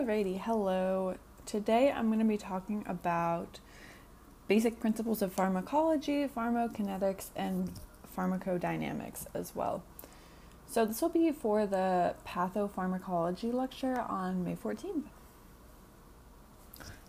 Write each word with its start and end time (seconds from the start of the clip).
Alrighty, 0.00 0.40
hello. 0.40 1.14
Today 1.44 1.92
I'm 1.92 2.06
going 2.06 2.20
to 2.20 2.24
be 2.24 2.38
talking 2.38 2.84
about 2.86 3.60
basic 4.48 4.80
principles 4.80 5.20
of 5.20 5.30
pharmacology, 5.30 6.26
pharmacokinetics, 6.26 7.26
and 7.36 7.70
pharmacodynamics 8.16 9.26
as 9.34 9.54
well. 9.54 9.82
So, 10.66 10.86
this 10.86 11.02
will 11.02 11.10
be 11.10 11.30
for 11.32 11.66
the 11.66 12.14
pathopharmacology 12.26 13.52
lecture 13.52 14.00
on 14.00 14.42
May 14.42 14.56
14th. 14.56 15.04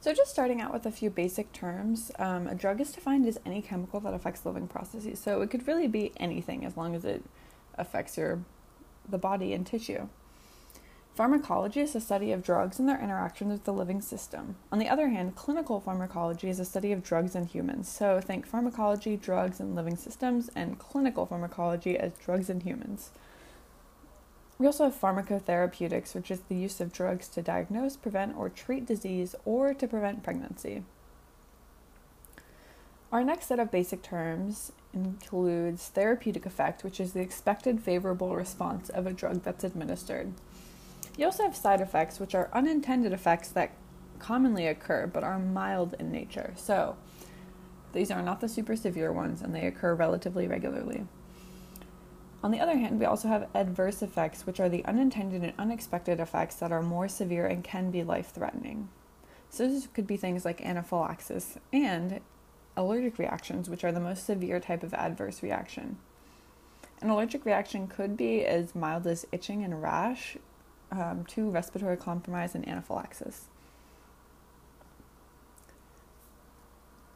So, 0.01 0.13
just 0.13 0.31
starting 0.31 0.59
out 0.59 0.73
with 0.73 0.85
a 0.85 0.91
few 0.91 1.09
basic 1.09 1.53
terms, 1.53 2.11
um, 2.19 2.45
a 2.45 2.55
drug 2.55 2.81
is 2.81 2.91
defined 2.91 3.25
as 3.25 3.39
any 3.45 3.61
chemical 3.61 4.01
that 4.01 4.13
affects 4.13 4.45
living 4.45 4.67
processes. 4.67 5.17
So, 5.17 5.39
it 5.41 5.49
could 5.49 5.65
really 5.65 5.87
be 5.87 6.11
anything 6.17 6.65
as 6.65 6.75
long 6.75 6.93
as 6.93 7.05
it 7.05 7.23
affects 7.75 8.17
your 8.17 8.43
the 9.07 9.17
body 9.17 9.53
and 9.53 9.65
tissue. 9.65 10.09
Pharmacology 11.21 11.81
is 11.81 11.93
the 11.93 12.01
study 12.01 12.31
of 12.31 12.41
drugs 12.41 12.79
and 12.79 12.89
their 12.89 12.99
interactions 12.99 13.51
with 13.51 13.63
the 13.65 13.71
living 13.71 14.01
system. 14.01 14.55
On 14.71 14.79
the 14.79 14.89
other 14.89 15.09
hand, 15.09 15.35
clinical 15.35 15.79
pharmacology 15.79 16.49
is 16.49 16.59
a 16.59 16.65
study 16.65 16.91
of 16.91 17.03
drugs 17.03 17.35
in 17.35 17.45
humans. 17.45 17.87
So 17.87 18.19
think 18.19 18.47
pharmacology, 18.47 19.17
drugs, 19.17 19.59
and 19.59 19.75
living 19.75 19.97
systems, 19.97 20.49
and 20.55 20.79
clinical 20.79 21.27
pharmacology 21.27 21.95
as 21.95 22.13
drugs 22.13 22.49
in 22.49 22.61
humans. 22.61 23.11
We 24.57 24.65
also 24.65 24.85
have 24.85 24.99
pharmacotherapeutics, 24.99 26.15
which 26.15 26.31
is 26.31 26.39
the 26.49 26.55
use 26.55 26.81
of 26.81 26.91
drugs 26.91 27.27
to 27.27 27.43
diagnose, 27.43 27.97
prevent, 27.97 28.35
or 28.35 28.49
treat 28.49 28.87
disease 28.87 29.35
or 29.45 29.75
to 29.75 29.87
prevent 29.87 30.23
pregnancy. 30.23 30.81
Our 33.11 33.23
next 33.23 33.45
set 33.45 33.59
of 33.59 33.69
basic 33.69 34.01
terms 34.01 34.71
includes 34.91 35.89
therapeutic 35.89 36.47
effect, 36.47 36.83
which 36.83 36.99
is 36.99 37.13
the 37.13 37.21
expected 37.21 37.79
favorable 37.79 38.35
response 38.35 38.89
of 38.89 39.05
a 39.05 39.13
drug 39.13 39.43
that's 39.43 39.63
administered. 39.63 40.33
You 41.17 41.25
also 41.25 41.43
have 41.43 41.55
side 41.55 41.81
effects, 41.81 42.19
which 42.19 42.33
are 42.35 42.49
unintended 42.53 43.13
effects 43.13 43.49
that 43.49 43.71
commonly 44.19 44.67
occur 44.67 45.07
but 45.07 45.23
are 45.23 45.39
mild 45.39 45.95
in 45.99 46.11
nature. 46.11 46.53
So, 46.55 46.95
these 47.93 48.11
are 48.11 48.21
not 48.21 48.39
the 48.39 48.47
super 48.47 48.75
severe 48.75 49.11
ones 49.11 49.41
and 49.41 49.53
they 49.53 49.67
occur 49.67 49.93
relatively 49.93 50.47
regularly. 50.47 51.05
On 52.43 52.51
the 52.51 52.59
other 52.59 52.77
hand, 52.77 52.99
we 52.99 53.05
also 53.05 53.27
have 53.27 53.49
adverse 53.53 54.01
effects, 54.01 54.47
which 54.47 54.59
are 54.59 54.69
the 54.69 54.85
unintended 54.85 55.43
and 55.43 55.53
unexpected 55.59 56.19
effects 56.19 56.55
that 56.55 56.71
are 56.71 56.81
more 56.81 57.07
severe 57.07 57.45
and 57.45 57.63
can 57.63 57.91
be 57.91 58.03
life 58.03 58.31
threatening. 58.33 58.89
So, 59.49 59.67
this 59.67 59.87
could 59.87 60.07
be 60.07 60.17
things 60.17 60.45
like 60.45 60.65
anaphylaxis 60.65 61.57
and 61.73 62.21
allergic 62.77 63.19
reactions, 63.19 63.69
which 63.69 63.83
are 63.83 63.91
the 63.91 63.99
most 63.99 64.25
severe 64.25 64.59
type 64.59 64.81
of 64.81 64.93
adverse 64.93 65.43
reaction. 65.43 65.97
An 67.01 67.09
allergic 67.09 67.45
reaction 67.45 67.87
could 67.87 68.15
be 68.15 68.45
as 68.45 68.73
mild 68.73 69.05
as 69.05 69.25
itching 69.31 69.63
and 69.63 69.81
rash, 69.81 70.37
um, 70.91 71.25
to 71.29 71.49
respiratory 71.49 71.97
compromise 71.97 72.55
and 72.55 72.67
anaphylaxis. 72.67 73.45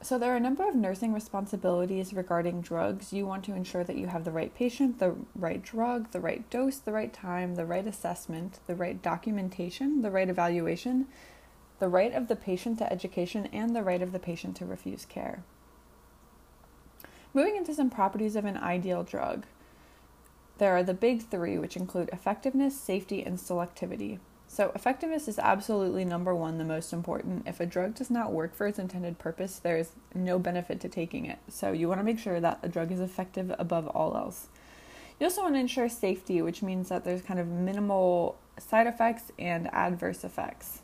So, 0.02 0.20
there 0.20 0.34
are 0.34 0.38
a 0.38 0.40
number 0.40 0.70
of 0.70 0.76
nursing 0.76 1.14
responsibilities 1.14 2.14
regarding 2.14 2.62
drugs. 2.62 3.12
You 3.12 3.26
want 3.26 3.44
to 3.46 3.56
ensure 3.56 3.84
that 3.84 3.96
you 3.96 4.06
have 4.06 4.24
the 4.24 4.32
right 4.32 4.54
patient, 4.54 5.00
the 5.00 5.16
right 5.34 5.64
drug, 5.64 6.12
the 6.12 6.20
right 6.20 6.48
dose, 6.52 6.78
the 6.78 6.92
right 6.92 7.12
time, 7.12 7.56
the 7.56 7.66
right 7.66 7.88
assessment, 7.88 8.60
the 8.68 8.76
right 8.76 9.02
documentation, 9.02 10.04
the 10.04 10.12
right 10.12 10.30
evaluation, 10.30 11.08
the 11.80 11.90
right 11.90 12.14
of 12.14 12.28
the 12.28 12.36
patient 12.36 12.78
to 12.78 12.94
education, 12.94 13.48
and 13.52 13.76
the 13.76 13.82
right 13.82 14.04
of 14.04 14.12
the 14.12 14.20
patient 14.20 14.56
to 14.58 14.66
refuse 14.66 15.06
care. 15.06 15.44
Moving 17.34 17.56
into 17.56 17.74
some 17.74 17.90
properties 17.90 18.36
of 18.36 18.46
an 18.46 18.58
ideal 18.58 19.02
drug. 19.02 19.48
There 20.58 20.76
are 20.76 20.84
the 20.84 20.94
big 20.94 21.22
three, 21.24 21.58
which 21.58 21.76
include 21.76 22.10
effectiveness, 22.14 22.80
safety, 22.80 23.24
and 23.24 23.38
selectivity. 23.38 24.20
So, 24.48 24.72
effectiveness 24.74 25.28
is 25.28 25.38
absolutely 25.38 26.06
number 26.06 26.34
one, 26.34 26.58
the 26.58 26.64
most 26.64 26.94
important. 26.94 27.46
If 27.46 27.60
a 27.60 27.66
drug 27.66 27.96
does 27.96 28.10
not 28.10 28.32
work 28.32 28.56
for 28.56 28.68
its 28.68 28.80
intended 28.80 29.20
purpose, 29.20 29.60
there 29.60 29.76
is 29.76 29.92
no 30.14 30.40
benefit 30.40 30.80
to 30.82 30.90
taking 30.90 31.26
it. 31.26 31.40
So, 31.50 31.74
you 31.74 31.90
want 31.90 32.00
to 32.00 32.06
make 32.06 32.20
sure 32.20 32.40
that 32.40 32.60
a 32.64 32.70
drug 32.70 32.92
is 32.92 33.02
effective 33.02 33.54
above 33.60 33.88
all 33.88 34.16
else. 34.16 34.48
You 35.20 35.26
also 35.26 35.42
want 35.42 35.56
to 35.56 35.60
ensure 35.60 35.90
safety, 35.90 36.42
which 36.42 36.62
means 36.62 36.90
that 36.90 37.04
there's 37.04 37.22
kind 37.22 37.40
of 37.40 37.48
minimal 37.48 38.38
side 38.58 38.88
effects 38.88 39.32
and 39.38 39.74
adverse 39.74 40.24
effects. 40.24 40.82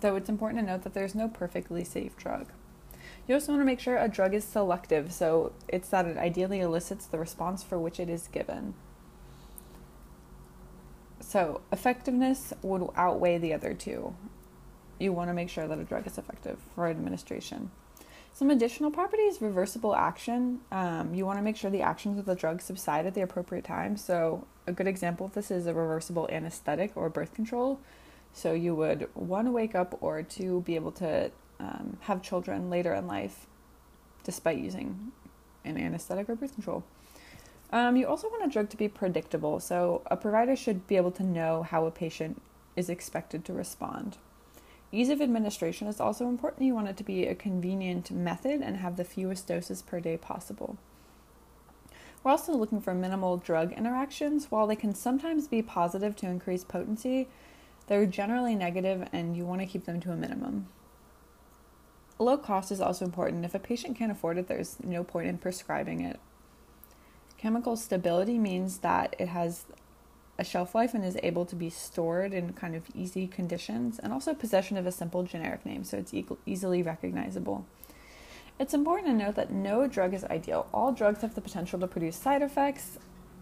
Though 0.00 0.16
it's 0.16 0.28
important 0.28 0.60
to 0.60 0.66
note 0.66 0.82
that 0.82 0.94
there's 0.94 1.14
no 1.14 1.28
perfectly 1.28 1.84
safe 1.84 2.16
drug. 2.16 2.46
You 3.26 3.34
also 3.34 3.52
want 3.52 3.60
to 3.62 3.66
make 3.66 3.80
sure 3.80 3.96
a 3.96 4.08
drug 4.08 4.34
is 4.34 4.44
selective, 4.44 5.12
so 5.12 5.52
it's 5.68 5.88
that 5.90 6.06
it 6.06 6.16
ideally 6.16 6.60
elicits 6.60 7.06
the 7.06 7.18
response 7.18 7.62
for 7.62 7.78
which 7.78 8.00
it 8.00 8.08
is 8.08 8.28
given. 8.28 8.74
So, 11.20 11.60
effectiveness 11.70 12.52
would 12.62 12.88
outweigh 12.96 13.38
the 13.38 13.54
other 13.54 13.72
two. 13.72 14.16
You 14.98 15.12
want 15.12 15.30
to 15.30 15.34
make 15.34 15.48
sure 15.48 15.68
that 15.68 15.78
a 15.78 15.84
drug 15.84 16.06
is 16.06 16.18
effective 16.18 16.58
for 16.74 16.88
administration. 16.88 17.70
Some 18.32 18.50
additional 18.50 18.90
properties 18.90 19.40
reversible 19.40 19.94
action. 19.94 20.60
Um, 20.72 21.14
you 21.14 21.26
want 21.26 21.38
to 21.38 21.42
make 21.42 21.56
sure 21.56 21.70
the 21.70 21.82
actions 21.82 22.18
of 22.18 22.26
the 22.26 22.34
drug 22.34 22.60
subside 22.60 23.06
at 23.06 23.14
the 23.14 23.20
appropriate 23.20 23.64
time. 23.64 23.96
So, 23.96 24.46
a 24.66 24.72
good 24.72 24.86
example 24.86 25.26
of 25.26 25.34
this 25.34 25.50
is 25.50 25.66
a 25.66 25.74
reversible 25.74 26.28
anesthetic 26.32 26.96
or 26.96 27.08
birth 27.08 27.34
control. 27.34 27.80
So, 28.32 28.52
you 28.52 28.74
would 28.74 29.08
one, 29.14 29.52
wake 29.52 29.74
up, 29.74 29.98
or 30.00 30.22
two, 30.22 30.62
be 30.62 30.74
able 30.74 30.92
to 30.92 31.30
um, 31.60 31.98
have 32.00 32.22
children 32.22 32.70
later 32.70 32.94
in 32.94 33.06
life 33.06 33.46
despite 34.24 34.58
using 34.58 35.12
an 35.64 35.76
anesthetic 35.76 36.28
or 36.28 36.34
birth 36.34 36.54
control. 36.54 36.84
Um, 37.72 37.96
you 37.96 38.06
also 38.06 38.28
want 38.28 38.44
a 38.44 38.48
drug 38.48 38.68
to 38.70 38.76
be 38.76 38.88
predictable, 38.88 39.60
so 39.60 40.02
a 40.06 40.16
provider 40.16 40.56
should 40.56 40.86
be 40.86 40.96
able 40.96 41.12
to 41.12 41.22
know 41.22 41.62
how 41.62 41.86
a 41.86 41.90
patient 41.90 42.42
is 42.74 42.88
expected 42.88 43.44
to 43.44 43.52
respond. 43.52 44.16
Ease 44.92 45.08
of 45.08 45.20
administration 45.20 45.86
is 45.86 46.00
also 46.00 46.28
important. 46.28 46.66
You 46.66 46.74
want 46.74 46.88
it 46.88 46.96
to 46.96 47.04
be 47.04 47.26
a 47.26 47.34
convenient 47.34 48.10
method 48.10 48.60
and 48.60 48.78
have 48.78 48.96
the 48.96 49.04
fewest 49.04 49.46
doses 49.46 49.82
per 49.82 50.00
day 50.00 50.16
possible. 50.16 50.78
We're 52.24 52.32
also 52.32 52.54
looking 52.54 52.80
for 52.80 52.92
minimal 52.92 53.36
drug 53.36 53.72
interactions. 53.72 54.50
While 54.50 54.66
they 54.66 54.76
can 54.76 54.94
sometimes 54.94 55.46
be 55.46 55.62
positive 55.62 56.16
to 56.16 56.26
increase 56.26 56.64
potency, 56.64 57.28
they're 57.86 58.04
generally 58.04 58.56
negative 58.56 59.08
and 59.12 59.36
you 59.36 59.46
want 59.46 59.60
to 59.60 59.66
keep 59.66 59.84
them 59.84 60.00
to 60.00 60.12
a 60.12 60.16
minimum. 60.16 60.66
Low 62.20 62.36
cost 62.36 62.70
is 62.70 62.82
also 62.82 63.06
important. 63.06 63.46
If 63.46 63.54
a 63.54 63.58
patient 63.58 63.96
can't 63.96 64.12
afford 64.12 64.36
it, 64.36 64.46
there's 64.46 64.76
no 64.84 65.02
point 65.02 65.28
in 65.28 65.38
prescribing 65.38 66.02
it. 66.02 66.20
Chemical 67.38 67.76
stability 67.76 68.38
means 68.38 68.78
that 68.78 69.16
it 69.18 69.28
has 69.28 69.64
a 70.38 70.44
shelf 70.44 70.74
life 70.74 70.92
and 70.92 71.02
is 71.02 71.16
able 71.22 71.46
to 71.46 71.56
be 71.56 71.70
stored 71.70 72.34
in 72.34 72.52
kind 72.52 72.76
of 72.76 72.84
easy 72.94 73.26
conditions, 73.26 73.98
and 73.98 74.12
also 74.12 74.34
possession 74.34 74.76
of 74.76 74.86
a 74.86 74.92
simple 74.92 75.22
generic 75.22 75.64
name, 75.64 75.82
so 75.82 75.96
it's 75.96 76.12
e- 76.12 76.26
easily 76.44 76.82
recognizable. 76.82 77.64
It's 78.58 78.74
important 78.74 79.08
to 79.08 79.14
note 79.14 79.36
that 79.36 79.50
no 79.50 79.86
drug 79.86 80.12
is 80.12 80.24
ideal. 80.24 80.68
All 80.74 80.92
drugs 80.92 81.22
have 81.22 81.34
the 81.34 81.40
potential 81.40 81.80
to 81.80 81.86
produce 81.86 82.16
side 82.16 82.42
effects, 82.42 82.98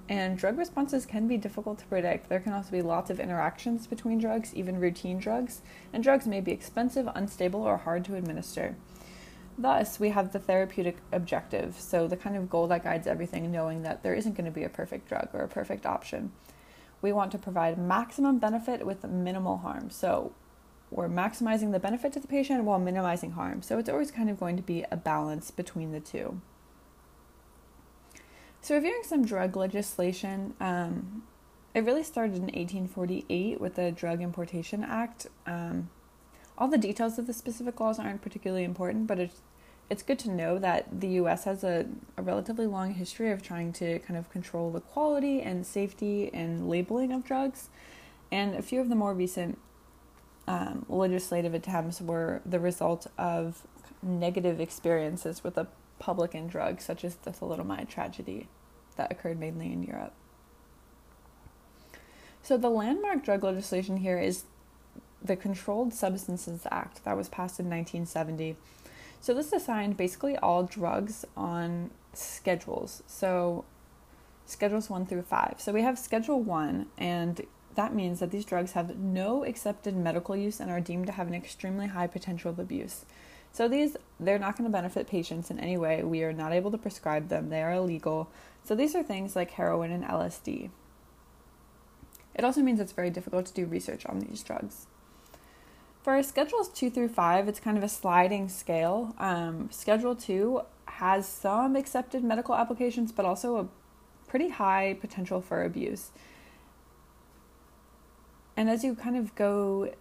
and 0.08 0.38
drug 0.38 0.56
responses 0.56 1.04
can 1.04 1.28
be 1.28 1.36
difficult 1.36 1.78
to 1.80 1.86
predict. 1.86 2.28
There 2.28 2.40
can 2.40 2.54
also 2.54 2.70
be 2.70 2.80
lots 2.80 3.10
of 3.10 3.20
interactions 3.20 3.86
between 3.86 4.18
drugs, 4.18 4.54
even 4.54 4.80
routine 4.80 5.18
drugs, 5.18 5.60
and 5.92 6.02
drugs 6.02 6.26
may 6.26 6.40
be 6.40 6.52
expensive, 6.52 7.08
unstable, 7.14 7.62
or 7.62 7.76
hard 7.76 8.04
to 8.06 8.16
administer. 8.16 8.76
Thus, 9.58 10.00
we 10.00 10.10
have 10.10 10.32
the 10.32 10.38
therapeutic 10.38 10.98
objective, 11.12 11.78
so 11.78 12.06
the 12.06 12.16
kind 12.16 12.36
of 12.36 12.48
goal 12.48 12.68
that 12.68 12.84
guides 12.84 13.06
everything, 13.06 13.50
knowing 13.50 13.82
that 13.82 14.02
there 14.02 14.14
isn't 14.14 14.34
going 14.34 14.44
to 14.44 14.50
be 14.50 14.64
a 14.64 14.68
perfect 14.68 15.08
drug 15.08 15.28
or 15.32 15.40
a 15.40 15.48
perfect 15.48 15.84
option. 15.84 16.32
We 17.02 17.12
want 17.12 17.32
to 17.32 17.38
provide 17.38 17.76
maximum 17.76 18.38
benefit 18.38 18.86
with 18.86 19.04
minimal 19.04 19.58
harm. 19.58 19.90
So, 19.90 20.32
we're 20.90 21.08
maximizing 21.08 21.72
the 21.72 21.78
benefit 21.78 22.14
to 22.14 22.20
the 22.20 22.28
patient 22.28 22.64
while 22.64 22.78
minimizing 22.78 23.32
harm. 23.32 23.60
So, 23.62 23.78
it's 23.78 23.88
always 23.88 24.10
kind 24.10 24.30
of 24.30 24.40
going 24.40 24.56
to 24.56 24.62
be 24.62 24.84
a 24.90 24.96
balance 24.96 25.50
between 25.50 25.92
the 25.92 26.00
two. 26.00 26.40
So, 28.60 28.74
reviewing 28.74 29.02
some 29.04 29.24
drug 29.24 29.56
legislation, 29.56 30.54
um, 30.60 31.22
it 31.74 31.84
really 31.84 32.02
started 32.02 32.36
in 32.36 32.42
1848 32.42 33.60
with 33.60 33.76
the 33.76 33.92
Drug 33.92 34.20
Importation 34.20 34.84
Act. 34.84 35.26
Um, 35.46 35.90
all 36.56 36.68
the 36.68 36.78
details 36.78 37.18
of 37.18 37.26
the 37.26 37.32
specific 37.32 37.78
laws 37.78 37.98
aren't 37.98 38.20
particularly 38.20 38.64
important, 38.64 39.06
but 39.06 39.18
it's 39.18 39.40
it's 39.90 40.02
good 40.02 40.18
to 40.18 40.30
know 40.30 40.58
that 40.58 41.00
the 41.00 41.08
U.S. 41.08 41.44
has 41.44 41.64
a, 41.64 41.86
a 42.18 42.22
relatively 42.22 42.66
long 42.66 42.92
history 42.92 43.30
of 43.30 43.42
trying 43.42 43.72
to 43.74 43.98
kind 44.00 44.18
of 44.18 44.28
control 44.28 44.70
the 44.70 44.80
quality 44.80 45.40
and 45.40 45.66
safety 45.66 46.30
and 46.34 46.68
labeling 46.68 47.10
of 47.10 47.24
drugs, 47.24 47.70
and 48.30 48.54
a 48.54 48.62
few 48.62 48.80
of 48.80 48.88
the 48.88 48.94
more 48.94 49.14
recent 49.14 49.58
um, 50.46 50.84
legislative 50.88 51.54
attempts 51.54 52.00
were 52.00 52.42
the 52.44 52.60
result 52.60 53.06
of 53.16 53.66
negative 54.02 54.60
experiences 54.60 55.42
with 55.42 55.54
the 55.54 55.66
public 55.98 56.34
in 56.34 56.46
drugs, 56.46 56.84
such 56.84 57.04
as 57.04 57.16
the 57.16 57.30
thalidomide 57.30 57.88
tragedy 57.88 58.48
that 58.96 59.10
occurred 59.10 59.38
mainly 59.38 59.72
in 59.72 59.82
Europe. 59.82 60.14
So, 62.42 62.56
the 62.56 62.70
landmark 62.70 63.24
drug 63.24 63.44
legislation 63.44 63.98
here 63.98 64.18
is 64.18 64.44
the 65.22 65.36
Controlled 65.36 65.92
Substances 65.92 66.66
Act 66.70 67.04
that 67.04 67.16
was 67.16 67.28
passed 67.28 67.58
in 67.58 67.66
1970. 67.66 68.56
So, 69.20 69.34
this 69.34 69.52
assigned 69.52 69.96
basically 69.96 70.36
all 70.36 70.62
drugs 70.62 71.24
on 71.36 71.90
schedules. 72.12 73.02
So, 73.06 73.64
schedules 74.46 74.88
1 74.88 75.06
through 75.06 75.22
5. 75.22 75.56
So, 75.58 75.72
we 75.72 75.82
have 75.82 75.98
Schedule 75.98 76.40
1, 76.40 76.86
and 76.96 77.42
that 77.74 77.94
means 77.94 78.20
that 78.20 78.30
these 78.30 78.44
drugs 78.44 78.72
have 78.72 78.98
no 78.98 79.44
accepted 79.44 79.96
medical 79.96 80.36
use 80.36 80.58
and 80.58 80.70
are 80.70 80.80
deemed 80.80 81.06
to 81.06 81.12
have 81.12 81.28
an 81.28 81.34
extremely 81.34 81.88
high 81.88 82.06
potential 82.06 82.50
of 82.50 82.58
abuse. 82.58 83.04
So 83.58 83.66
these 83.66 83.96
they're 84.20 84.38
not 84.38 84.56
going 84.56 84.70
to 84.70 84.72
benefit 84.72 85.08
patients 85.08 85.50
in 85.50 85.58
any 85.58 85.76
way. 85.76 86.04
We 86.04 86.22
are 86.22 86.32
not 86.32 86.52
able 86.52 86.70
to 86.70 86.78
prescribe 86.78 87.28
them. 87.28 87.48
They 87.48 87.60
are 87.60 87.72
illegal. 87.72 88.30
So 88.62 88.76
these 88.76 88.94
are 88.94 89.02
things 89.02 89.34
like 89.34 89.50
heroin 89.50 89.90
and 89.90 90.04
LSD. 90.04 90.70
It 92.36 92.44
also 92.44 92.60
means 92.60 92.78
it's 92.78 92.92
very 92.92 93.10
difficult 93.10 93.46
to 93.46 93.52
do 93.52 93.66
research 93.66 94.06
on 94.06 94.20
these 94.20 94.44
drugs. 94.44 94.86
For 96.02 96.22
schedules 96.22 96.68
two 96.68 96.88
through 96.88 97.08
five, 97.08 97.48
it's 97.48 97.58
kind 97.58 97.76
of 97.76 97.82
a 97.82 97.88
sliding 97.88 98.48
scale. 98.48 99.12
Um, 99.18 99.70
schedule 99.72 100.14
two 100.14 100.60
has 100.86 101.26
some 101.26 101.74
accepted 101.74 102.22
medical 102.22 102.54
applications, 102.54 103.10
but 103.10 103.24
also 103.24 103.56
a 103.56 103.66
pretty 104.28 104.50
high 104.50 104.96
potential 105.00 105.40
for 105.40 105.64
abuse. 105.64 106.12
And 108.56 108.70
as 108.70 108.84
you 108.84 108.94
kind 108.94 109.16
of 109.16 109.34
go 109.34 109.92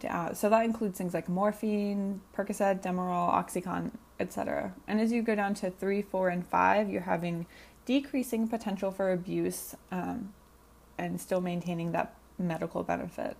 down, 0.00 0.34
so 0.34 0.48
that 0.48 0.64
includes 0.64 0.98
things 0.98 1.14
like 1.14 1.28
morphine, 1.28 2.20
Percocet, 2.36 2.82
Demerol, 2.82 3.32
Oxycontin, 3.32 3.92
etc. 4.20 4.74
And 4.86 5.00
as 5.00 5.12
you 5.12 5.22
go 5.22 5.34
down 5.34 5.54
to 5.54 5.70
three, 5.70 6.02
four, 6.02 6.28
and 6.28 6.46
five, 6.46 6.90
you're 6.90 7.02
having 7.02 7.46
decreasing 7.84 8.48
potential 8.48 8.90
for 8.90 9.12
abuse 9.12 9.74
um, 9.90 10.34
and 10.98 11.20
still 11.20 11.40
maintaining 11.40 11.92
that 11.92 12.14
medical 12.38 12.82
benefit. 12.82 13.36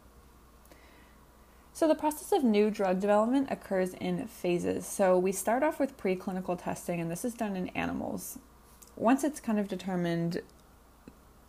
So, 1.73 1.87
the 1.87 1.95
process 1.95 2.33
of 2.33 2.43
new 2.43 2.71
drug 2.71 2.99
development 2.99 3.49
occurs 3.51 3.95
in 3.95 4.27
phases. 4.27 4.87
So, 4.87 5.19
we 5.19 5.31
start 5.33 5.63
off 5.63 5.79
with 5.79 5.97
preclinical 5.97 6.61
testing, 6.61 7.01
and 7.01 7.11
this 7.11 7.25
is 7.25 7.35
done 7.35 7.57
in 7.57 7.69
animals. 7.69 8.39
Once 8.97 9.23
it's 9.23 9.39
kind 9.39 9.61
of 9.61 9.69
determined 9.69 10.43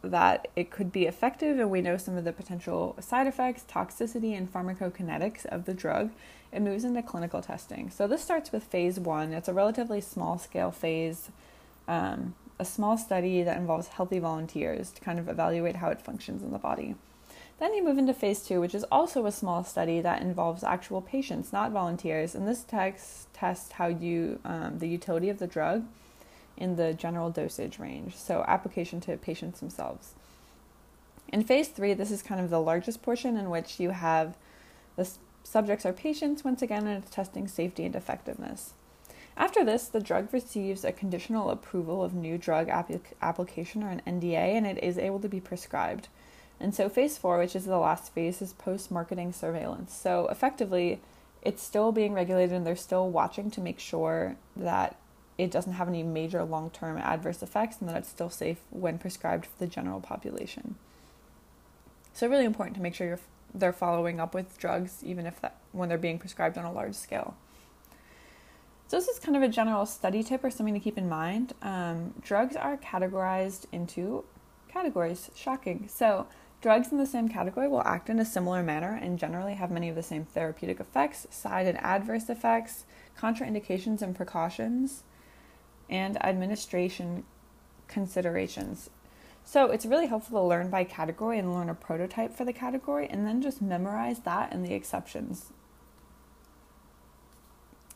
that 0.02 0.48
it 0.56 0.72
could 0.72 0.92
be 0.92 1.06
effective 1.06 1.60
and 1.60 1.70
we 1.70 1.82
know 1.82 1.98
some 1.98 2.18
of 2.18 2.24
the 2.24 2.32
potential 2.32 2.96
side 3.00 3.28
effects, 3.28 3.66
toxicity, 3.70 4.38
and 4.38 4.52
pharmacokinetics 4.52 5.46
of 5.48 5.66
the 5.66 5.74
drug, 5.74 6.12
it 6.52 6.62
moves 6.62 6.84
into 6.84 7.02
clinical 7.04 7.42
testing. 7.42 7.90
So, 7.90 8.08
this 8.08 8.24
starts 8.24 8.52
with 8.52 8.64
phase 8.64 9.00
one. 9.00 9.34
It's 9.34 9.50
a 9.50 9.54
relatively 9.54 10.02
small 10.02 10.38
scale 10.38 10.72
phase, 10.72 11.30
um, 11.88 12.34
a 12.58 12.66
small 12.66 12.98
study 12.98 13.44
that 13.44 13.58
involves 13.58 13.90
healthy 13.90 14.20
volunteers 14.20 14.92
to 14.92 15.02
kind 15.02 15.20
of 15.20 15.28
evaluate 15.28 15.78
how 15.78 15.90
it 15.90 16.02
functions 16.02 16.42
in 16.42 16.52
the 16.52 16.58
body. 16.58 16.96
Then 17.60 17.74
you 17.74 17.84
move 17.84 17.98
into 17.98 18.14
phase 18.14 18.42
two, 18.42 18.62
which 18.62 18.74
is 18.74 18.86
also 18.86 19.26
a 19.26 19.34
small 19.34 19.66
study 19.66 20.00
that 20.00 20.22
involves 20.22 20.64
actual 20.64 21.02
patients, 21.02 21.52
not 21.52 21.72
volunteers. 21.72 22.34
And 22.34 22.48
this 22.48 22.64
text 22.64 23.34
tests 23.34 23.74
how 23.74 23.88
you 23.88 24.40
um, 24.46 24.80
the 24.80 24.88
utility 24.88 25.30
of 25.30 25.40
the 25.40 25.48
drug 25.48 25.86
in 26.60 26.76
the 26.76 26.94
general 26.94 27.30
dosage 27.30 27.80
range, 27.80 28.16
so 28.16 28.44
application 28.48 29.00
to 29.02 29.18
patients 29.18 29.60
themselves. 29.60 30.14
In 31.32 31.44
phase 31.44 31.70
three, 31.70 31.94
this 31.94 32.12
is 32.12 32.22
kind 32.22 32.42
of 32.42 32.50
the 32.50 32.62
largest 32.62 33.02
portion 33.02 33.38
in 33.38 33.50
which 33.50 33.80
you 33.80 33.92
have 33.92 34.36
the 34.96 35.10
subjects 35.44 35.86
are 35.86 35.94
patients 35.94 36.44
once 36.44 36.62
again, 36.62 36.86
and 36.86 37.04
it's 37.04 37.14
testing 37.14 37.48
safety 37.48 37.86
and 37.86 37.96
effectiveness. 37.96 38.74
After 39.38 39.64
this, 39.64 39.88
the 39.88 40.02
drug 40.02 40.34
receives 40.34 40.84
a 40.84 40.92
conditional 40.92 41.50
approval 41.50 42.04
of 42.04 42.14
new 42.14 42.38
drug 42.38 42.68
application 42.68 43.84
or 43.84 43.90
an 43.90 44.02
NDA, 44.06 44.36
and 44.36 44.68
it 44.68 44.84
is 44.84 44.98
able 44.98 45.20
to 45.22 45.30
be 45.30 45.40
prescribed. 45.40 46.10
And 46.60 46.76
so, 46.76 46.90
phase 46.90 47.18
four, 47.18 47.38
which 47.38 47.56
is 47.56 47.66
the 47.66 47.78
last 47.78 48.14
phase, 48.14 48.42
is 48.42 48.52
post 48.52 48.92
marketing 48.92 49.32
surveillance. 49.32 49.94
So, 49.94 50.28
effectively, 50.28 51.00
it's 51.42 51.64
still 51.64 51.94
being 51.94 52.14
regulated 52.14 52.54
and 52.54 52.68
they're 52.68 52.76
still 52.76 53.10
watching 53.10 53.50
to 53.52 53.62
make 53.62 53.80
sure 53.80 54.36
that 54.58 54.98
it 55.40 55.52
doesn't 55.52 55.74
have 55.74 55.88
any 55.88 56.04
major 56.04 56.44
long 56.44 56.70
term 56.70 56.98
adverse 56.98 57.42
effects 57.42 57.78
and 57.80 57.90
that 57.90 57.96
it's 57.96 58.10
still 58.10 58.30
safe 58.30 58.58
when 58.70 59.00
prescribed 59.00 59.46
for 59.46 59.58
the 59.58 59.68
general 59.68 60.02
population. 60.02 60.76
So, 62.14 62.28
really 62.28 62.46
important 62.46 62.76
to 62.76 62.82
make 62.82 62.94
sure 62.94 63.08
you're, 63.08 63.20
they're 63.54 63.74
following 63.74 64.20
up 64.20 64.34
with 64.34 64.58
drugs, 64.58 65.04
even 65.04 65.26
if 65.26 65.40
that 65.42 65.56
when 65.72 65.88
they're 65.88 65.98
being 65.98 66.20
prescribed 66.20 66.58
on 66.58 66.66
a 66.66 66.72
large 66.72 66.96
scale. 66.96 67.36
So, 68.88 68.98
this 68.98 69.08
is 69.08 69.20
kind 69.20 69.38
of 69.38 69.44
a 69.44 69.48
general 69.48 69.86
study 69.86 70.24
tip 70.24 70.44
or 70.44 70.52
something 70.52 70.74
to 70.74 70.80
keep 70.80 70.98
in 70.98 71.08
mind. 71.08 71.54
Um, 71.62 72.14
drugs 72.22 72.56
are 72.56 72.76
categorized 72.78 73.66
into 73.72 74.26
categories. 74.68 75.32
Shocking. 75.36 75.88
So, 75.88 76.28
Drugs 76.62 76.92
in 76.92 76.98
the 76.98 77.06
same 77.06 77.30
category 77.30 77.70
will 77.70 77.84
act 77.84 78.10
in 78.10 78.20
a 78.20 78.26
similar 78.26 78.62
manner 78.62 79.00
and 79.02 79.18
generally 79.18 79.54
have 79.54 79.72
many 79.72 79.88
of 79.88 79.96
the 79.96 80.04
same 80.04 80.26
therapeutic 80.26 80.82
effects, 80.82 81.26
side 81.30 81.68
and 81.68 81.78
adverse 81.78 82.30
effects, 82.30 82.84
contraindications 83.18 84.02
and 84.02 84.14
precautions, 84.14 85.04
and 85.90 86.24
administration 86.24 87.24
considerations. 87.88 88.90
So 89.44 89.72
it's 89.72 89.86
really 89.86 90.08
helpful 90.08 90.40
to 90.40 90.48
learn 90.48 90.70
by 90.70 90.84
category 90.84 91.40
and 91.40 91.54
learn 91.54 91.70
a 91.70 91.74
prototype 91.74 92.36
for 92.36 92.46
the 92.46 92.54
category 92.54 93.08
and 93.10 93.26
then 93.26 93.42
just 93.42 93.62
memorize 93.62 94.20
that 94.20 94.54
and 94.54 94.64
the 94.64 94.74
exceptions. 94.74 95.52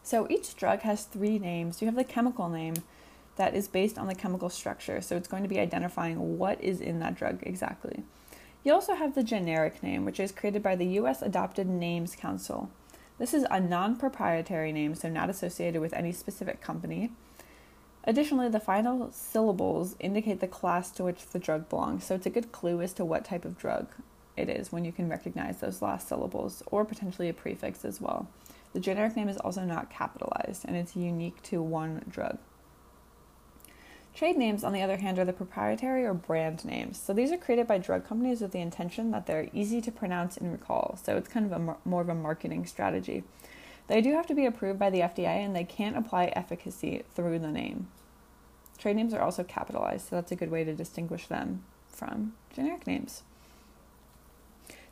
So 0.02 0.28
each 0.30 0.56
drug 0.56 0.82
has 0.82 1.06
three 1.06 1.40
names. 1.40 1.82
You 1.82 1.86
have 1.86 1.96
the 1.96 2.04
chemical 2.04 2.50
name 2.50 2.76
that 3.36 3.56
is 3.56 3.68
based 3.68 3.98
on 3.98 4.08
the 4.08 4.16
chemical 4.16 4.50
structure. 4.50 5.02
So 5.02 5.16
it's 5.16 5.28
going 5.28 5.44
to 5.44 5.50
be 5.50 5.60
identifying 5.60 6.38
what 6.38 6.62
is 6.62 6.82
in 6.82 7.00
that 7.00 7.16
drug 7.16 7.40
exactly. 7.44 8.04
You 8.64 8.74
also 8.74 8.96
have 8.96 9.16
the 9.16 9.24
generic 9.24 9.84
name, 9.84 10.06
which 10.06 10.20
is 10.20 10.32
created 10.32 10.64
by 10.64 10.76
the 10.76 10.86
U.S. 10.86 11.22
Adopted 11.22 11.68
Names 11.68 12.16
Council. 12.16 12.70
This 13.20 13.34
is 13.34 13.46
a 13.52 13.60
non 13.60 13.98
proprietary 13.98 14.72
name, 14.72 14.96
so 14.96 15.10
not 15.10 15.30
associated 15.30 15.82
with 15.82 15.94
any 15.94 16.12
specific 16.12 16.62
company. 16.62 17.12
Additionally, 18.06 18.50
the 18.50 18.60
final 18.60 19.12
syllables 19.12 19.96
indicate 20.00 20.42
the 20.42 20.48
class 20.48 20.92
to 20.92 21.04
which 21.04 21.26
the 21.28 21.40
drug 21.40 21.70
belongs, 21.70 22.04
so 22.04 22.16
it's 22.16 22.26
a 22.26 22.30
good 22.30 22.52
clue 22.52 22.82
as 22.82 22.94
to 22.94 23.06
what 23.06 23.24
type 23.24 23.46
of 23.46 23.58
drug 23.58 23.88
it 24.36 24.50
is 24.50 24.72
when 24.72 24.84
you 24.84 24.92
can 24.92 25.08
recognize 25.08 25.60
those 25.60 25.82
last 25.82 26.08
syllables, 26.08 26.64
or 26.68 26.84
potentially 26.84 27.30
a 27.30 27.34
prefix 27.34 27.86
as 27.86 28.02
well. 28.02 28.28
The 28.74 28.80
generic 28.80 29.16
name 29.16 29.30
is 29.30 29.38
also 29.38 29.62
not 29.62 29.90
capitalized, 29.90 30.66
and 30.66 30.76
it's 30.76 30.96
unique 30.96 31.42
to 31.44 31.62
one 31.62 32.04
drug. 32.10 32.40
Trade 34.14 34.38
names, 34.38 34.64
on 34.64 34.74
the 34.74 34.82
other 34.82 34.98
hand, 34.98 35.18
are 35.18 35.26
the 35.26 35.34
proprietary 35.34 36.06
or 36.06 36.14
brand 36.14 36.66
names. 36.66 37.00
So 37.00 37.14
these 37.14 37.32
are 37.32 37.38
created 37.38 37.68
by 37.68 37.80
drug 37.80 38.06
companies 38.06 38.42
with 38.42 38.52
the 38.52 38.60
intention 38.60 39.12
that 39.12 39.26
they're 39.26 39.50
easy 39.54 39.82
to 39.82 39.92
pronounce 39.92 40.38
and 40.38 40.52
recall. 40.52 41.00
So 41.04 41.18
it's 41.18 41.28
kind 41.28 41.46
of 41.46 41.52
a 41.52 41.78
more 41.84 42.02
of 42.02 42.10
a 42.10 42.16
marketing 42.16 42.66
strategy. 42.66 43.24
They 43.94 44.02
do 44.02 44.14
have 44.14 44.26
to 44.26 44.34
be 44.34 44.48
approved 44.48 44.80
by 44.80 44.90
the 44.90 45.02
FDA 45.02 45.46
and 45.46 45.56
they 45.56 45.64
can't 45.64 45.96
apply 45.96 46.34
efficacy 46.36 47.04
through 47.14 47.38
the 47.38 47.52
name. 47.52 47.90
Trade 48.80 48.96
names 48.96 49.14
are 49.14 49.22
also 49.22 49.44
capitalized, 49.44 50.10
so 50.10 50.16
that's 50.16 50.32
a 50.32 50.36
good 50.36 50.50
way 50.50 50.64
to 50.64 50.74
distinguish 50.74 51.28
them 51.28 51.64
from 51.90 52.34
generic 52.52 52.88
names. 52.88 53.22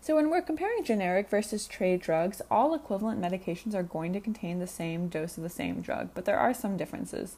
So, 0.01 0.15
when 0.15 0.29
we're 0.29 0.43
comparing 0.43 0.83
generic 0.83 1.31
versus 1.31 1.65
trade 1.65 1.99
drugs, 1.99 2.43
all 2.51 2.75
equivalent 2.75 3.19
medications 3.19 3.73
are 3.73 3.81
going 3.81 4.13
to 4.13 4.19
contain 4.19 4.59
the 4.59 4.67
same 4.67 5.07
dose 5.07 5.35
of 5.35 5.41
the 5.41 5.49
same 5.49 5.81
drug, 5.81 6.09
but 6.13 6.25
there 6.25 6.37
are 6.37 6.53
some 6.53 6.77
differences. 6.77 7.37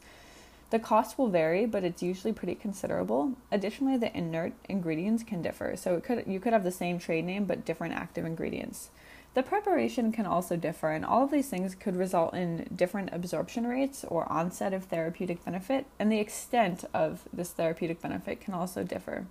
The 0.70 0.79
cost 0.79 1.17
will 1.17 1.29
vary, 1.29 1.65
but 1.65 1.86
it's 1.86 2.03
usually 2.03 2.34
pretty 2.34 2.55
considerable. 2.55 3.38
Additionally, 3.53 3.96
the 3.96 4.13
inert 4.13 4.51
ingredients 4.67 5.24
can 5.24 5.41
differ. 5.41 5.77
So 5.77 5.96
it 5.96 6.03
could 6.03 6.25
you 6.27 6.41
could 6.41 6.51
have 6.51 6.65
the 6.65 6.72
same 6.72 7.00
trade 7.00 7.24
name 7.24 7.46
but 7.46 7.63
different 7.63 7.93
active 7.93 8.25
ingredients. 8.25 8.89
The 9.34 9.44
preparation 9.44 10.12
can 10.12 10.28
also 10.28 10.56
differ, 10.56 10.92
and 10.92 11.04
all 11.04 11.24
of 11.24 11.32
these 11.32 11.50
things 11.50 11.74
could 11.74 11.96
result 11.96 12.36
in 12.36 12.68
different 12.75 13.10
absorption 13.12 13.66
rates 13.66 14.06
or 14.08 14.32
onset 14.32 14.74
of 14.74 14.86
therapeutic 14.86 15.44
benefit, 15.44 15.88
and 15.98 16.12
the 16.12 16.20
extent 16.20 16.86
of 16.94 17.24
this 17.34 17.50
therapeutic 17.50 18.00
benefit 18.00 18.42
can 18.42 18.54
also 18.54 18.84
differ. 18.84 19.25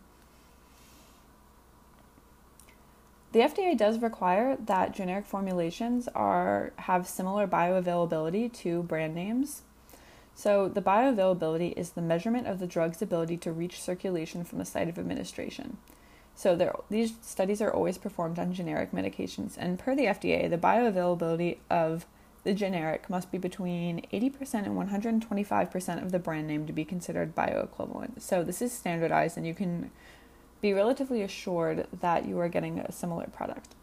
The 3.31 3.41
FDA 3.41 3.79
does 3.79 4.03
require 4.03 4.57
that 4.57 4.93
generic 4.93 5.25
formulations 5.25 6.09
are 6.09 6.73
have 6.77 7.09
similar 7.09 7.47
bioavailability 7.47 8.53
to 8.55 8.83
brand 8.83 9.15
names. 9.15 9.63
So, 10.35 10.69
the 10.69 10.83
bioavailability 10.83 11.73
is 11.77 11.91
the 11.91 12.03
measurement 12.03 12.47
of 12.47 12.59
the 12.59 12.67
drug's 12.67 13.01
ability 13.01 13.37
to 13.39 13.53
reach 13.53 13.81
circulation 13.81 14.45
from 14.45 14.59
the 14.59 14.65
site 14.65 14.89
of 14.89 14.99
administration. 14.99 15.79
So, 16.35 16.81
these 16.89 17.15
studies 17.21 17.61
are 17.61 17.73
always 17.73 17.99
performed 17.99 18.39
on 18.39 18.55
generic 18.55 18.93
medications, 18.93 19.57
and 19.57 19.79
per 19.79 19.95
the 19.95 20.07
FDA, 20.07 20.49
the 20.49 20.59
bioavailability 20.59 21.59
of 21.71 22.07
the 22.45 22.55
generic 22.55 23.09
must 23.09 23.31
be 23.31 23.39
between 23.39 24.05
80% 24.13 24.67
and 24.67 25.23
125% 25.23 26.03
of 26.03 26.11
the 26.11 26.19
brand 26.19 26.49
name 26.49 26.67
to 26.67 26.73
be 26.73 26.85
considered 26.85 27.37
bioequivalent. 27.37 28.23
So, 28.23 28.43
this 28.43 28.63
is 28.63 28.73
standardized, 28.73 29.37
and 29.37 29.47
you 29.47 29.55
can 29.55 29.91
be 30.61 30.73
relatively 30.73 31.23
assured 31.23 31.87
that 32.01 32.27
you 32.27 32.39
are 32.39 32.49
getting 32.49 32.79
a 32.79 32.91
similar 32.93 33.27
product. 33.27 33.75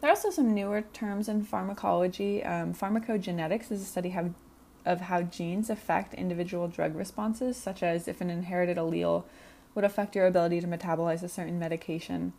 There 0.00 0.08
are 0.10 0.14
also 0.14 0.30
some 0.30 0.54
newer 0.54 0.82
terms 0.82 1.28
in 1.28 1.44
pharmacology. 1.44 2.44
Um, 2.44 2.72
pharmacogenetics 2.72 3.70
is 3.70 3.82
a 3.82 3.84
study 3.84 4.10
have 4.10 4.32
of 4.86 5.02
how 5.02 5.20
genes 5.22 5.68
affect 5.68 6.14
individual 6.14 6.66
drug 6.66 6.96
responses, 6.96 7.56
such 7.56 7.82
as 7.82 8.08
if 8.08 8.20
an 8.20 8.30
inherited 8.30 8.78
allele 8.78 9.24
would 9.74 9.84
affect 9.84 10.16
your 10.16 10.26
ability 10.26 10.60
to 10.60 10.66
metabolize 10.66 11.22
a 11.22 11.28
certain 11.28 11.58
medication. 11.58 12.32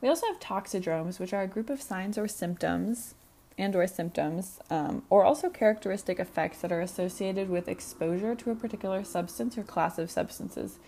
We 0.00 0.08
also 0.08 0.26
have 0.26 0.40
toxidromes, 0.40 1.18
which 1.18 1.32
are 1.32 1.42
a 1.42 1.48
group 1.48 1.70
of 1.70 1.82
signs 1.82 2.16
or 2.16 2.28
symptoms 2.28 3.14
and 3.56 3.74
or 3.74 3.86
symptoms 3.86 4.60
um, 4.70 5.02
or 5.10 5.24
also 5.24 5.50
characteristic 5.50 6.20
effects 6.20 6.60
that 6.60 6.70
are 6.70 6.80
associated 6.80 7.50
with 7.50 7.68
exposure 7.68 8.34
to 8.36 8.50
a 8.50 8.54
particular 8.54 9.02
substance 9.02 9.58
or 9.58 9.64
class 9.64 9.98
of 9.98 10.10
substances 10.10 10.78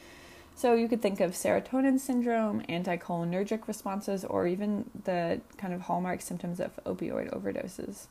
So 0.54 0.74
you 0.74 0.88
could 0.88 1.00
think 1.00 1.20
of 1.20 1.32
serotonin 1.32 1.98
syndrome, 1.98 2.60
anticholinergic 2.68 3.66
responses, 3.66 4.26
or 4.26 4.46
even 4.46 4.90
the 5.04 5.40
kind 5.56 5.72
of 5.72 5.82
hallmark 5.82 6.20
symptoms 6.20 6.60
of 6.60 6.78
opioid 6.84 7.32
overdoses. 7.32 8.08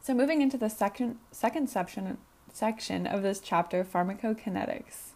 So 0.00 0.14
moving 0.14 0.40
into 0.40 0.56
the 0.56 0.70
second 0.70 1.18
second 1.32 1.68
section 1.68 2.18
section 2.52 3.06
of 3.06 3.22
this 3.22 3.40
chapter, 3.40 3.84
pharmacokinetics. 3.84 5.14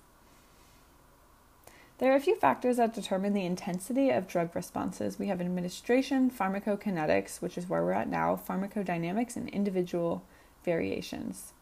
There 2.02 2.12
are 2.12 2.16
a 2.16 2.20
few 2.20 2.34
factors 2.34 2.78
that 2.78 2.92
determine 2.92 3.32
the 3.32 3.46
intensity 3.46 4.10
of 4.10 4.26
drug 4.26 4.56
responses. 4.56 5.20
We 5.20 5.28
have 5.28 5.40
administration, 5.40 6.32
pharmacokinetics, 6.32 7.40
which 7.40 7.56
is 7.56 7.68
where 7.68 7.84
we're 7.84 7.92
at 7.92 8.08
now, 8.08 8.34
pharmacodynamics, 8.34 9.36
and 9.36 9.48
individual 9.50 10.24
variations. 10.64 11.52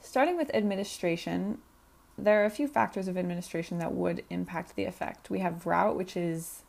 Starting 0.00 0.36
with 0.36 0.52
administration, 0.52 1.58
there 2.18 2.42
are 2.42 2.44
a 2.44 2.50
few 2.50 2.66
factors 2.66 3.06
of 3.06 3.16
administration 3.16 3.78
that 3.78 3.92
would 3.94 4.24
impact 4.30 4.74
the 4.74 4.84
effect. 4.84 5.30
We 5.30 5.38
have 5.38 5.64
route, 5.64 5.94
which 5.94 6.16
is 6.16 6.64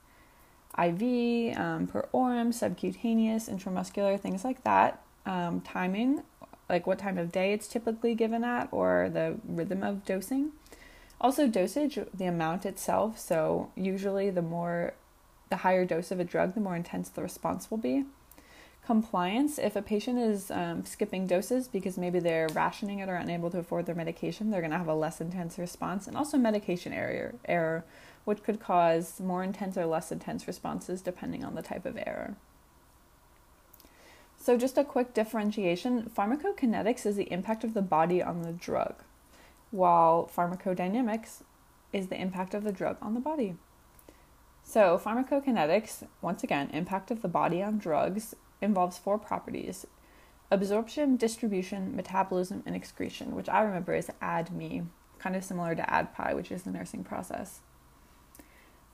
IV, 0.78 1.58
um, 1.58 1.88
per 1.88 2.08
orum, 2.13 2.54
subcutaneous, 2.54 3.50
intramuscular, 3.50 4.20
things 4.20 4.44
like 4.44 4.63
that. 4.66 5.01
Um, 5.25 5.62
timing, 5.62 6.22
like 6.70 6.86
what 6.86 7.00
time 7.00 7.18
of 7.18 7.32
day 7.32 7.54
it's 7.54 7.68
typically 7.68 8.13
given 8.13 8.44
at, 8.44 8.70
or 8.72 9.10
the 9.12 9.39
rhythm 9.48 9.82
of 9.82 10.06
dosing. 10.06 10.51
Also, 11.22 11.48
dosage, 11.48 12.00
the 12.14 12.26
amount 12.26 12.66
itself. 12.66 13.20
So, 13.20 13.72
usually, 13.76 14.30
the 14.30 14.42
more, 14.42 14.94
the 15.50 15.58
higher 15.58 15.84
dose 15.84 16.12
of 16.12 16.20
a 16.20 16.24
drug, 16.24 16.54
the 16.54 16.62
more 16.62 16.76
intense 16.76 17.10
the 17.10 17.22
response 17.22 17.70
will 17.70 17.78
be. 17.78 18.06
Compliance, 18.86 19.60
if 19.60 19.76
a 19.76 19.82
patient 19.82 20.18
is 20.18 20.50
um, 20.50 20.86
skipping 20.86 21.28
doses 21.28 21.68
because 21.68 21.98
maybe 21.98 22.20
they're 22.20 22.48
rationing 22.54 23.00
it 23.00 23.10
or 23.10 23.16
unable 23.16 23.52
to 23.52 23.60
afford 23.60 23.86
their 23.86 23.96
medication, 23.96 24.50
they're 24.50 24.62
going 24.62 24.72
to 24.72 24.78
have 24.78 24.88
a 24.88 24.96
less 24.96 25.20
intense 25.20 25.60
response. 25.60 26.08
And 26.08 26.16
also, 26.16 26.38
medication 26.38 26.94
error, 26.94 27.36
error, 27.46 27.84
which 28.24 28.42
could 28.42 28.62
cause 28.62 29.20
more 29.20 29.44
intense 29.44 29.78
or 29.78 29.86
less 29.86 30.14
intense 30.14 30.48
responses 30.48 31.02
depending 31.02 31.44
on 31.44 31.56
the 31.56 31.62
type 31.62 31.86
of 31.86 31.98
error. 31.98 32.36
So, 34.38 34.58
just 34.58 34.78
a 34.78 34.86
quick 34.86 35.14
differentiation 35.14 36.10
pharmacokinetics 36.18 37.06
is 37.06 37.18
the 37.18 37.30
impact 37.30 37.66
of 37.66 37.74
the 37.74 37.82
body 37.82 38.24
on 38.24 38.42
the 38.44 38.54
drug 38.54 38.96
while 39.72 40.30
pharmacodynamics 40.36 41.44
is 41.92 42.08
the 42.08 42.20
impact 42.20 42.54
of 42.54 42.64
the 42.64 42.72
drug 42.72 42.98
on 43.02 43.14
the 43.14 43.20
body. 43.20 43.56
So, 44.64 45.02
pharmacokinetics, 45.04 46.08
once 46.22 46.44
again, 46.44 46.70
impact 46.72 47.12
of 47.12 47.22
the 47.22 47.28
body 47.28 47.64
on 47.64 47.80
drugs, 47.80 48.36
involves 48.62 48.98
four 48.98 49.18
properties 49.18 49.88
absorption, 50.52 51.16
distribution, 51.16 51.96
metabolism, 51.96 52.64
and 52.66 52.76
excretion, 52.76 53.36
which 53.36 53.48
I 53.50 53.62
remember 53.62 53.94
is 53.94 54.10
ADME, 54.22 54.88
kind 55.20 55.36
of 55.36 55.44
similar 55.44 55.76
to 55.76 55.84
ADPI, 55.84 56.36
which 56.36 56.52
is 56.52 56.64
the 56.64 56.72
nursing 56.72 57.04
process. 57.04 57.62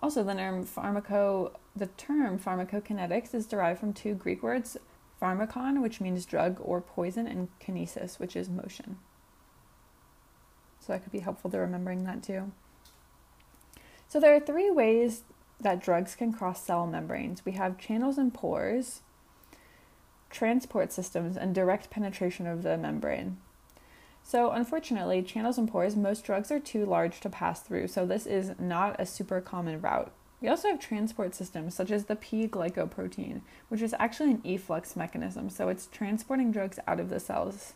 Also, 0.02 0.24
the 0.24 0.34
term 0.34 0.66
pharmaco 0.66 1.54
the 1.76 1.88
term 1.88 2.38
pharmacokinetics 2.40 3.34
is 3.34 3.46
derived 3.46 3.80
from 3.80 3.94
two 3.94 4.16
Greek 4.16 4.44
words, 4.44 4.78
pharmakon, 5.22 5.82
which 5.82 6.02
means 6.02 6.26
drug 6.26 6.60
or 6.62 6.82
poison, 6.82 7.26
and 7.26 7.48
kinesis, 7.60 8.20
which 8.20 8.36
is 8.36 8.50
motion. 8.50 8.98
So 10.86 10.94
that 10.94 11.04
could 11.04 11.12
be 11.12 11.20
helpful 11.20 11.50
to 11.52 11.58
remembering 11.58 12.04
that 12.04 12.22
too. 12.22 12.52
So 14.08 14.20
there 14.20 14.36
are 14.36 14.40
three 14.40 14.70
ways 14.70 15.24
that 15.60 15.82
drugs 15.82 16.16
can 16.16 16.32
cross 16.32 16.64
cell 16.64 16.86
membranes. 16.86 17.44
We 17.44 17.54
have 17.54 17.78
channels 17.78 18.18
and 18.18 18.34
pores, 18.34 19.02
transport 20.30 20.92
systems, 20.92 21.38
and 21.38 21.56
direct 21.56 21.90
penetration 21.90 22.46
of 22.46 22.62
the 22.62 22.78
membrane. 22.78 23.38
So, 24.22 24.52
unfortunately, 24.52 25.22
channels 25.22 25.58
and 25.58 25.70
pores, 25.70 25.96
most 25.96 26.26
drugs 26.26 26.52
are 26.52 26.60
too 26.60 26.86
large 26.86 27.20
to 27.22 27.30
pass 27.30 27.62
through, 27.62 27.88
so 27.88 28.06
this 28.06 28.26
is 28.26 28.54
not 28.60 28.96
a 29.00 29.06
super 29.06 29.40
common 29.40 29.80
route. 29.82 30.12
We 30.42 30.50
also 30.50 30.70
have 30.70 30.80
transport 30.80 31.36
systems 31.36 31.76
such 31.76 31.92
as 31.92 32.06
the 32.06 32.16
P 32.16 32.48
glycoprotein, 32.48 33.42
which 33.70 33.82
is 33.82 33.96
actually 34.00 34.32
an 34.32 34.42
efflux 34.44 34.96
mechanism, 34.96 35.50
so 35.50 35.70
it's 35.70 35.88
transporting 35.88 36.52
drugs 36.52 36.80
out 36.88 37.00
of 37.00 37.10
the 37.10 37.20
cells. 37.20 37.74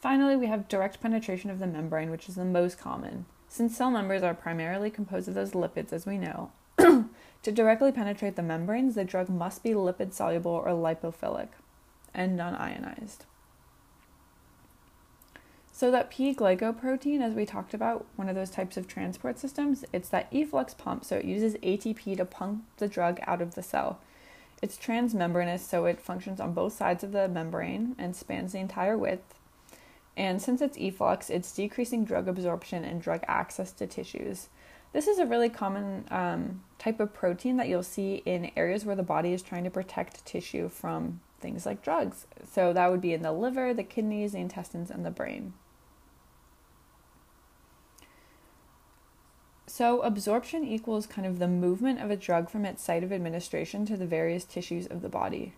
Finally, 0.00 0.36
we 0.36 0.46
have 0.46 0.68
direct 0.68 1.00
penetration 1.00 1.50
of 1.50 1.58
the 1.58 1.66
membrane, 1.66 2.10
which 2.10 2.28
is 2.28 2.36
the 2.36 2.44
most 2.44 2.78
common. 2.78 3.24
Since 3.48 3.76
cell 3.76 3.90
members 3.90 4.22
are 4.22 4.34
primarily 4.34 4.90
composed 4.90 5.28
of 5.28 5.34
those 5.34 5.52
lipids, 5.52 5.92
as 5.92 6.06
we 6.06 6.18
know, 6.18 6.52
to 6.78 7.52
directly 7.52 7.90
penetrate 7.90 8.36
the 8.36 8.42
membranes, 8.42 8.94
the 8.94 9.04
drug 9.04 9.28
must 9.28 9.62
be 9.62 9.70
lipid 9.70 10.12
soluble 10.12 10.52
or 10.52 10.68
lipophilic 10.68 11.48
and 12.14 12.36
non 12.36 12.54
ionized. 12.54 13.24
So, 15.72 15.90
that 15.90 16.10
P 16.10 16.34
glycoprotein, 16.34 17.20
as 17.20 17.34
we 17.34 17.46
talked 17.46 17.72
about, 17.72 18.04
one 18.16 18.28
of 18.28 18.34
those 18.34 18.50
types 18.50 18.76
of 18.76 18.88
transport 18.88 19.38
systems, 19.38 19.84
it's 19.92 20.08
that 20.08 20.28
efflux 20.32 20.74
pump, 20.74 21.04
so 21.04 21.16
it 21.16 21.24
uses 21.24 21.54
ATP 21.54 22.16
to 22.16 22.24
pump 22.24 22.64
the 22.78 22.88
drug 22.88 23.20
out 23.26 23.40
of 23.40 23.54
the 23.54 23.62
cell. 23.62 24.00
It's 24.60 24.76
transmembranous, 24.76 25.64
so 25.64 25.86
it 25.86 26.00
functions 26.00 26.40
on 26.40 26.52
both 26.52 26.72
sides 26.72 27.04
of 27.04 27.12
the 27.12 27.28
membrane 27.28 27.94
and 27.96 28.16
spans 28.16 28.52
the 28.52 28.58
entire 28.58 28.98
width. 28.98 29.37
And 30.18 30.42
since 30.42 30.60
it's 30.60 30.76
efflux, 30.76 31.30
it's 31.30 31.52
decreasing 31.52 32.04
drug 32.04 32.26
absorption 32.26 32.84
and 32.84 33.00
drug 33.00 33.22
access 33.28 33.70
to 33.74 33.86
tissues. 33.86 34.48
This 34.92 35.06
is 35.06 35.20
a 35.20 35.26
really 35.26 35.48
common 35.48 36.06
um, 36.10 36.64
type 36.76 36.98
of 36.98 37.14
protein 37.14 37.56
that 37.58 37.68
you'll 37.68 37.84
see 37.84 38.16
in 38.26 38.50
areas 38.56 38.84
where 38.84 38.96
the 38.96 39.04
body 39.04 39.32
is 39.32 39.42
trying 39.42 39.62
to 39.62 39.70
protect 39.70 40.26
tissue 40.26 40.68
from 40.68 41.20
things 41.38 41.64
like 41.64 41.82
drugs. 41.82 42.26
So 42.52 42.72
that 42.72 42.90
would 42.90 43.00
be 43.00 43.12
in 43.12 43.22
the 43.22 43.30
liver, 43.30 43.72
the 43.72 43.84
kidneys, 43.84 44.32
the 44.32 44.38
intestines, 44.38 44.90
and 44.90 45.06
the 45.06 45.12
brain. 45.12 45.52
So, 49.68 50.00
absorption 50.00 50.64
equals 50.64 51.06
kind 51.06 51.26
of 51.26 51.38
the 51.38 51.46
movement 51.46 52.00
of 52.00 52.10
a 52.10 52.16
drug 52.16 52.50
from 52.50 52.64
its 52.64 52.82
site 52.82 53.04
of 53.04 53.12
administration 53.12 53.86
to 53.86 53.96
the 53.96 54.06
various 54.06 54.44
tissues 54.44 54.88
of 54.88 55.02
the 55.02 55.08
body. 55.08 55.54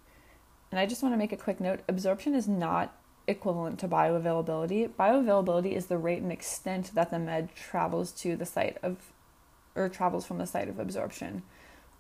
And 0.71 0.79
I 0.79 0.85
just 0.85 1.03
want 1.03 1.15
to 1.15 1.19
make 1.19 1.33
a 1.33 1.37
quick 1.37 1.61
note 1.61 1.81
absorption 1.89 2.35
is 2.35 2.47
not 2.47 3.00
equivalent 3.27 3.79
to 3.81 3.89
bioavailability. 3.89 4.89
Bioavailability 4.89 5.73
is 5.73 5.87
the 5.87 5.99
rate 5.99 6.23
and 6.23 6.33
extent 6.33 6.95
that 6.95 7.11
the 7.11 7.19
med 7.19 7.55
travels 7.55 8.13
to 8.13 8.37
the 8.37 8.47
site 8.47 8.79
of, 8.83 9.13
or 9.75 9.89
travels 9.89 10.27
from 10.27 10.39
the 10.39 10.47
site 10.47 10.69
of 10.69 10.79
absorption, 10.79 11.43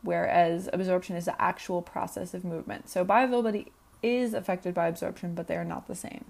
whereas 0.02 0.68
absorption 0.72 1.16
is 1.16 1.26
the 1.26 1.40
actual 1.40 1.82
process 1.82 2.34
of 2.34 2.44
movement. 2.44 2.88
So 2.88 3.04
bioavailability 3.04 3.68
is 4.02 4.34
affected 4.34 4.74
by 4.74 4.88
absorption, 4.88 5.34
but 5.34 5.46
they 5.46 5.56
are 5.56 5.64
not 5.64 5.86
the 5.86 5.94
same. 5.94 6.26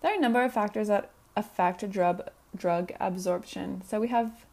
There 0.00 0.12
are 0.12 0.16
a 0.16 0.20
number 0.20 0.42
of 0.42 0.52
factors 0.52 0.88
that 0.88 1.10
affect 1.36 1.88
drug 1.90 2.22
drug 2.54 2.92
absorption. 3.00 3.82
So 3.86 4.00
we 4.00 4.08
have 4.08 4.46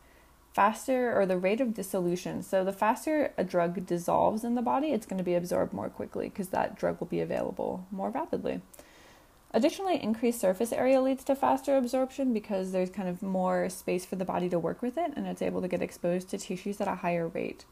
faster 0.53 1.19
or 1.19 1.25
the 1.25 1.37
rate 1.37 1.59
of 1.59 1.73
dissolution. 1.73 2.43
So 2.43 2.63
the 2.63 2.71
faster 2.71 3.33
a 3.37 3.43
drug 3.43 3.85
dissolves 3.85 4.43
in 4.43 4.55
the 4.55 4.61
body, 4.61 4.89
it's 4.89 5.05
going 5.05 5.17
to 5.17 5.23
be 5.23 5.33
absorbed 5.33 5.73
more 5.73 5.89
quickly 5.89 6.29
because 6.29 6.49
that 6.49 6.77
drug 6.77 6.99
will 6.99 7.07
be 7.07 7.19
available 7.19 7.87
more 7.91 8.11
rapidly. 8.11 8.61
Additionally, 9.55 10.01
increased 10.01 10.39
surface 10.39 10.71
area 10.71 11.01
leads 11.01 11.23
to 11.23 11.35
faster 11.35 11.77
absorption 11.77 12.33
because 12.33 12.71
there's 12.71 12.89
kind 12.89 13.07
of 13.07 13.21
more 13.21 13.69
space 13.69 14.05
for 14.05 14.15
the 14.15 14.25
body 14.25 14.49
to 14.49 14.57
work 14.57 14.81
with 14.81 14.97
it 14.97 15.13
and 15.15 15.27
it's 15.27 15.41
able 15.41 15.61
to 15.61 15.67
get 15.67 15.81
exposed 15.81 16.29
to 16.29 16.37
tissues 16.37 16.79
at 16.81 16.87
a 16.87 16.95
higher 16.95 17.27
rate. 17.27 17.65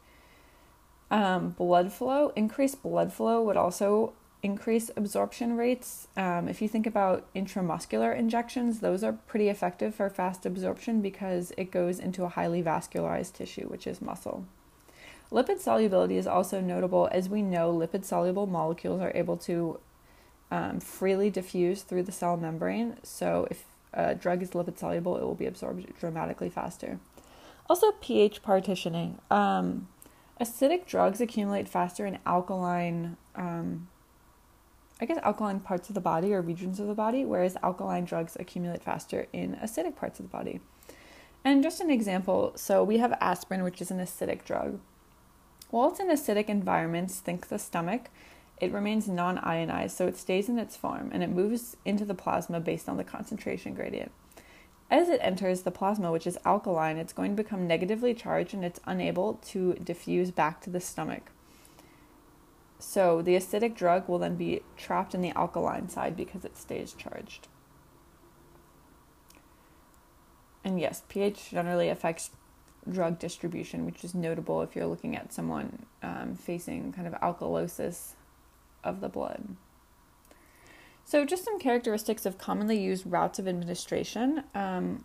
Um, 1.10 1.50
blood 1.50 1.92
flow, 1.92 2.32
increased 2.36 2.82
blood 2.82 3.12
flow 3.12 3.42
would 3.42 3.56
also 3.56 4.12
increase 4.42 4.90
absorption 4.96 5.56
rates. 5.56 6.08
Um, 6.16 6.48
if 6.48 6.60
you 6.60 6.68
think 6.68 6.86
about 6.86 7.32
intramuscular 7.34 8.16
injections, 8.16 8.80
those 8.80 9.04
are 9.04 9.12
pretty 9.12 9.48
effective 9.48 9.94
for 9.94 10.10
fast 10.10 10.44
absorption 10.44 11.00
because 11.00 11.52
it 11.56 11.70
goes 11.70 12.00
into 12.00 12.24
a 12.24 12.28
highly 12.28 12.62
vascularized 12.62 13.34
tissue, 13.34 13.68
which 13.68 13.86
is 13.86 14.02
muscle. 14.02 14.44
Lipid 15.30 15.60
solubility 15.60 16.18
is 16.18 16.26
also 16.26 16.60
notable 16.60 17.08
as 17.10 17.28
we 17.28 17.40
know 17.40 17.72
lipid 17.72 18.04
soluble 18.04 18.46
molecules 18.46 19.00
are 19.00 19.12
able 19.14 19.36
to 19.38 19.78
um, 20.50 20.80
freely 20.80 21.30
diffuse 21.30 21.82
through 21.82 22.02
the 22.02 22.12
cell 22.12 22.36
membrane. 22.36 22.96
So, 23.02 23.46
if 23.50 23.64
a 23.94 24.14
drug 24.14 24.42
is 24.42 24.50
lipid 24.50 24.76
soluble, 24.76 25.16
it 25.16 25.22
will 25.22 25.34
be 25.34 25.46
absorbed 25.46 25.98
dramatically 25.98 26.50
faster. 26.50 26.98
Also, 27.70 27.92
pH 28.02 28.42
partitioning. 28.42 29.18
Um, 29.30 29.88
acidic 30.40 30.84
drugs 30.84 31.20
accumulate 31.20 31.68
faster 31.68 32.04
in 32.04 32.18
alkaline 32.26 33.16
um, 33.34 33.88
I 35.02 35.04
guess, 35.04 35.18
alkaline 35.24 35.58
parts 35.58 35.88
of 35.88 35.96
the 35.96 36.00
body 36.00 36.32
or 36.32 36.40
regions 36.40 36.78
of 36.78 36.86
the 36.86 36.94
body, 36.94 37.24
whereas 37.24 37.56
alkaline 37.60 38.04
drugs 38.04 38.36
accumulate 38.38 38.84
faster 38.84 39.26
in 39.32 39.56
acidic 39.56 39.96
parts 39.96 40.20
of 40.20 40.26
the 40.26 40.30
body. 40.30 40.60
And 41.44 41.60
just 41.60 41.80
an 41.80 41.90
example 41.90 42.52
so 42.54 42.84
we 42.84 42.98
have 42.98 43.12
aspirin, 43.20 43.64
which 43.64 43.82
is 43.82 43.90
an 43.90 43.98
acidic 43.98 44.44
drug. 44.44 44.78
While 45.70 45.88
it's 45.88 45.98
in 45.98 46.06
acidic 46.06 46.48
environments, 46.48 47.18
think 47.18 47.48
the 47.48 47.58
stomach, 47.58 48.10
it 48.60 48.70
remains 48.70 49.08
non 49.08 49.38
ionized, 49.38 49.96
so 49.96 50.06
it 50.06 50.16
stays 50.16 50.48
in 50.48 50.56
its 50.56 50.76
form 50.76 51.10
and 51.12 51.24
it 51.24 51.30
moves 51.30 51.76
into 51.84 52.04
the 52.04 52.14
plasma 52.14 52.60
based 52.60 52.88
on 52.88 52.96
the 52.96 53.02
concentration 53.02 53.74
gradient. 53.74 54.12
As 54.88 55.08
it 55.08 55.18
enters 55.20 55.62
the 55.62 55.72
plasma, 55.72 56.12
which 56.12 56.28
is 56.28 56.38
alkaline, 56.44 56.96
it's 56.96 57.12
going 57.12 57.34
to 57.34 57.42
become 57.42 57.66
negatively 57.66 58.14
charged 58.14 58.54
and 58.54 58.64
it's 58.64 58.78
unable 58.86 59.40
to 59.46 59.74
diffuse 59.82 60.30
back 60.30 60.60
to 60.60 60.70
the 60.70 60.78
stomach. 60.78 61.32
So 62.82 63.22
the 63.22 63.36
acidic 63.36 63.76
drug 63.76 64.08
will 64.08 64.18
then 64.18 64.34
be 64.34 64.62
trapped 64.76 65.14
in 65.14 65.20
the 65.22 65.30
alkaline 65.30 65.88
side 65.88 66.16
because 66.16 66.44
it 66.44 66.56
stays 66.56 66.92
charged. 66.92 67.46
And 70.64 70.80
yes, 70.80 71.04
pH 71.08 71.50
generally 71.50 71.88
affects 71.88 72.30
drug 72.90 73.20
distribution, 73.20 73.86
which 73.86 74.02
is 74.02 74.14
notable 74.16 74.62
if 74.62 74.74
you're 74.74 74.86
looking 74.86 75.16
at 75.16 75.32
someone 75.32 75.86
um, 76.02 76.34
facing 76.34 76.92
kind 76.92 77.06
of 77.06 77.14
alkalosis 77.14 78.14
of 78.82 79.00
the 79.00 79.08
blood. 79.08 79.56
So, 81.04 81.24
just 81.24 81.44
some 81.44 81.60
characteristics 81.60 82.26
of 82.26 82.36
commonly 82.36 82.80
used 82.80 83.06
routes 83.06 83.38
of 83.38 83.46
administration. 83.46 84.42
Um, 84.54 85.04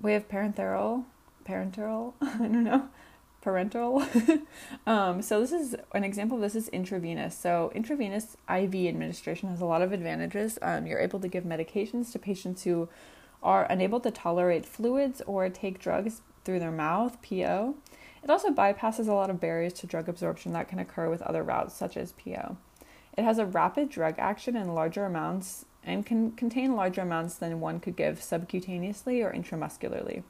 we 0.00 0.12
have 0.12 0.28
parenteral, 0.28 1.04
parenteral, 1.44 2.14
I 2.20 2.38
don't 2.38 2.64
know, 2.64 2.88
parenteral. 3.44 4.06
um, 4.86 5.22
so 5.22 5.40
this 5.40 5.52
is 5.52 5.74
an 5.94 6.04
example 6.04 6.36
of 6.36 6.42
this 6.42 6.54
is 6.54 6.68
intravenous. 6.68 7.36
So 7.36 7.72
intravenous 7.74 8.36
IV 8.48 8.74
administration 8.74 9.48
has 9.48 9.60
a 9.60 9.66
lot 9.66 9.82
of 9.82 9.92
advantages. 9.92 10.58
Um, 10.62 10.86
you're 10.86 11.00
able 11.00 11.20
to 11.20 11.28
give 11.28 11.44
medications 11.44 12.12
to 12.12 12.18
patients 12.18 12.64
who 12.64 12.88
are 13.42 13.64
unable 13.70 14.00
to 14.00 14.10
tolerate 14.10 14.66
fluids 14.66 15.22
or 15.26 15.48
take 15.48 15.78
drugs 15.78 16.22
through 16.44 16.58
their 16.58 16.70
mouth, 16.70 17.20
PO. 17.22 17.76
It 18.22 18.30
also 18.30 18.50
bypasses 18.50 19.08
a 19.08 19.14
lot 19.14 19.30
of 19.30 19.40
barriers 19.40 19.72
to 19.74 19.86
drug 19.86 20.08
absorption 20.08 20.52
that 20.52 20.68
can 20.68 20.78
occur 20.78 21.08
with 21.08 21.22
other 21.22 21.42
routes, 21.42 21.74
such 21.74 21.96
as 21.96 22.12
PO. 22.12 22.56
It 23.16 23.24
has 23.24 23.38
a 23.38 23.46
rapid 23.46 23.88
drug 23.88 24.14
action 24.18 24.56
in 24.56 24.74
larger 24.74 25.04
amounts 25.04 25.64
and 25.82 26.04
can 26.04 26.32
contain 26.32 26.76
larger 26.76 27.00
amounts 27.00 27.34
than 27.36 27.60
one 27.60 27.80
could 27.80 27.96
give 27.96 28.20
subcutaneously 28.20 29.24
or 29.24 29.32
intramuscularly. 29.32 30.22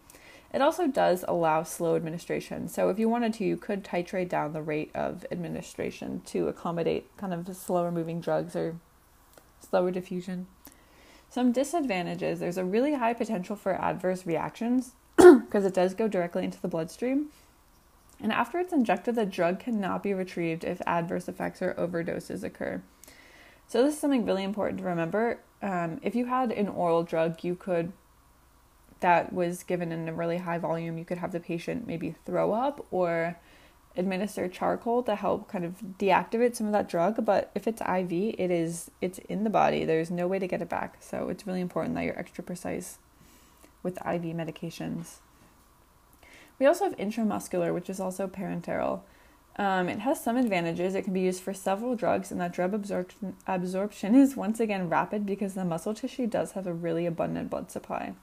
It 0.52 0.60
also 0.60 0.88
does 0.88 1.24
allow 1.28 1.62
slow 1.62 1.94
administration. 1.94 2.66
So 2.68 2.88
if 2.88 2.98
you 2.98 3.08
wanted 3.08 3.34
to, 3.34 3.44
you 3.44 3.56
could 3.56 3.84
titrate 3.84 4.28
down 4.28 4.52
the 4.52 4.62
rate 4.62 4.90
of 4.94 5.24
administration 5.30 6.22
to 6.26 6.48
accommodate 6.48 7.16
kind 7.16 7.32
of 7.32 7.56
slower 7.56 7.92
moving 7.92 8.20
drugs 8.20 8.56
or 8.56 8.76
slower 9.60 9.90
diffusion. 9.92 10.48
Some 11.28 11.52
disadvantages 11.52 12.40
there's 12.40 12.58
a 12.58 12.64
really 12.64 12.94
high 12.94 13.14
potential 13.14 13.54
for 13.54 13.74
adverse 13.74 14.26
reactions 14.26 14.92
because 15.16 15.64
it 15.64 15.74
does 15.74 15.94
go 15.94 16.08
directly 16.08 16.44
into 16.44 16.60
the 16.60 16.68
bloodstream. 16.68 17.28
And 18.20 18.32
after 18.32 18.58
it's 18.58 18.72
injected, 18.72 19.14
the 19.14 19.24
drug 19.24 19.60
cannot 19.60 20.02
be 20.02 20.12
retrieved 20.12 20.64
if 20.64 20.82
adverse 20.86 21.28
effects 21.28 21.62
or 21.62 21.74
overdoses 21.74 22.42
occur. 22.42 22.82
So, 23.66 23.82
this 23.82 23.94
is 23.94 24.00
something 24.00 24.26
really 24.26 24.42
important 24.42 24.80
to 24.80 24.84
remember. 24.84 25.38
Um, 25.62 26.00
if 26.02 26.14
you 26.14 26.26
had 26.26 26.52
an 26.52 26.68
oral 26.68 27.02
drug, 27.02 27.44
you 27.44 27.54
could 27.54 27.92
that 29.00 29.32
was 29.32 29.62
given 29.62 29.92
in 29.92 30.08
a 30.08 30.12
really 30.12 30.38
high 30.38 30.58
volume, 30.58 30.98
you 30.98 31.04
could 31.04 31.18
have 31.18 31.32
the 31.32 31.40
patient 31.40 31.86
maybe 31.86 32.14
throw 32.24 32.52
up 32.52 32.86
or 32.90 33.36
administer 33.96 34.48
charcoal 34.48 35.02
to 35.02 35.16
help 35.16 35.48
kind 35.48 35.64
of 35.64 35.74
deactivate 35.98 36.54
some 36.54 36.66
of 36.66 36.72
that 36.72 36.88
drug. 36.88 37.24
But 37.24 37.50
if 37.54 37.66
it's 37.66 37.80
iv 37.80 38.12
it 38.12 38.50
is 38.50 38.90
it's 39.00 39.18
in 39.20 39.44
the 39.44 39.50
body. 39.50 39.84
There's 39.84 40.10
no 40.10 40.26
way 40.26 40.38
to 40.38 40.46
get 40.46 40.62
it 40.62 40.68
back. 40.68 40.98
So 41.00 41.28
it's 41.28 41.46
really 41.46 41.60
important 41.60 41.94
that 41.96 42.04
you're 42.04 42.18
extra 42.18 42.44
precise 42.44 42.98
with 43.82 43.98
iv 44.06 44.22
medications. 44.22 45.16
We 46.58 46.66
also 46.66 46.84
have 46.84 46.96
intramuscular 46.96 47.74
which 47.74 47.90
is 47.90 48.00
also 48.00 48.28
parenteral. 48.28 49.00
Um, 49.56 49.88
it 49.88 49.98
has 50.00 50.22
some 50.22 50.36
advantages. 50.36 50.94
It 50.94 51.02
can 51.02 51.12
be 51.12 51.20
used 51.20 51.42
for 51.42 51.52
several 51.52 51.96
drugs 51.96 52.30
and 52.30 52.40
that 52.40 52.52
drug 52.52 52.72
absorption 52.72 53.36
absorption 53.46 54.14
is 54.14 54.36
once 54.36 54.60
again 54.60 54.88
rapid 54.88 55.26
because 55.26 55.54
the 55.54 55.64
muscle 55.64 55.94
tissue 55.94 56.26
does 56.26 56.52
have 56.52 56.66
a 56.66 56.72
really 56.72 57.06
abundant 57.06 57.50
blood 57.50 57.70
supply 57.70 58.14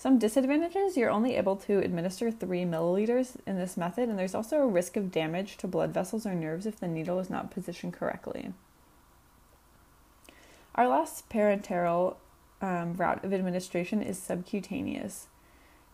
some 0.00 0.18
disadvantages 0.18 0.96
you're 0.96 1.10
only 1.10 1.36
able 1.36 1.56
to 1.56 1.78
administer 1.78 2.30
3 2.30 2.62
milliliters 2.62 3.36
in 3.46 3.58
this 3.58 3.76
method, 3.76 4.08
and 4.08 4.18
there's 4.18 4.34
also 4.34 4.56
a 4.56 4.66
risk 4.66 4.96
of 4.96 5.12
damage 5.12 5.58
to 5.58 5.68
blood 5.68 5.92
vessels 5.92 6.24
or 6.24 6.34
nerves 6.34 6.64
if 6.64 6.80
the 6.80 6.88
needle 6.88 7.18
is 7.18 7.28
not 7.28 7.50
positioned 7.50 7.92
correctly. 7.92 8.54
Our 10.74 10.88
last 10.88 11.28
parenteral 11.28 12.16
um, 12.62 12.94
route 12.94 13.22
of 13.22 13.34
administration 13.34 14.00
is 14.00 14.18
subcutaneous. 14.18 15.26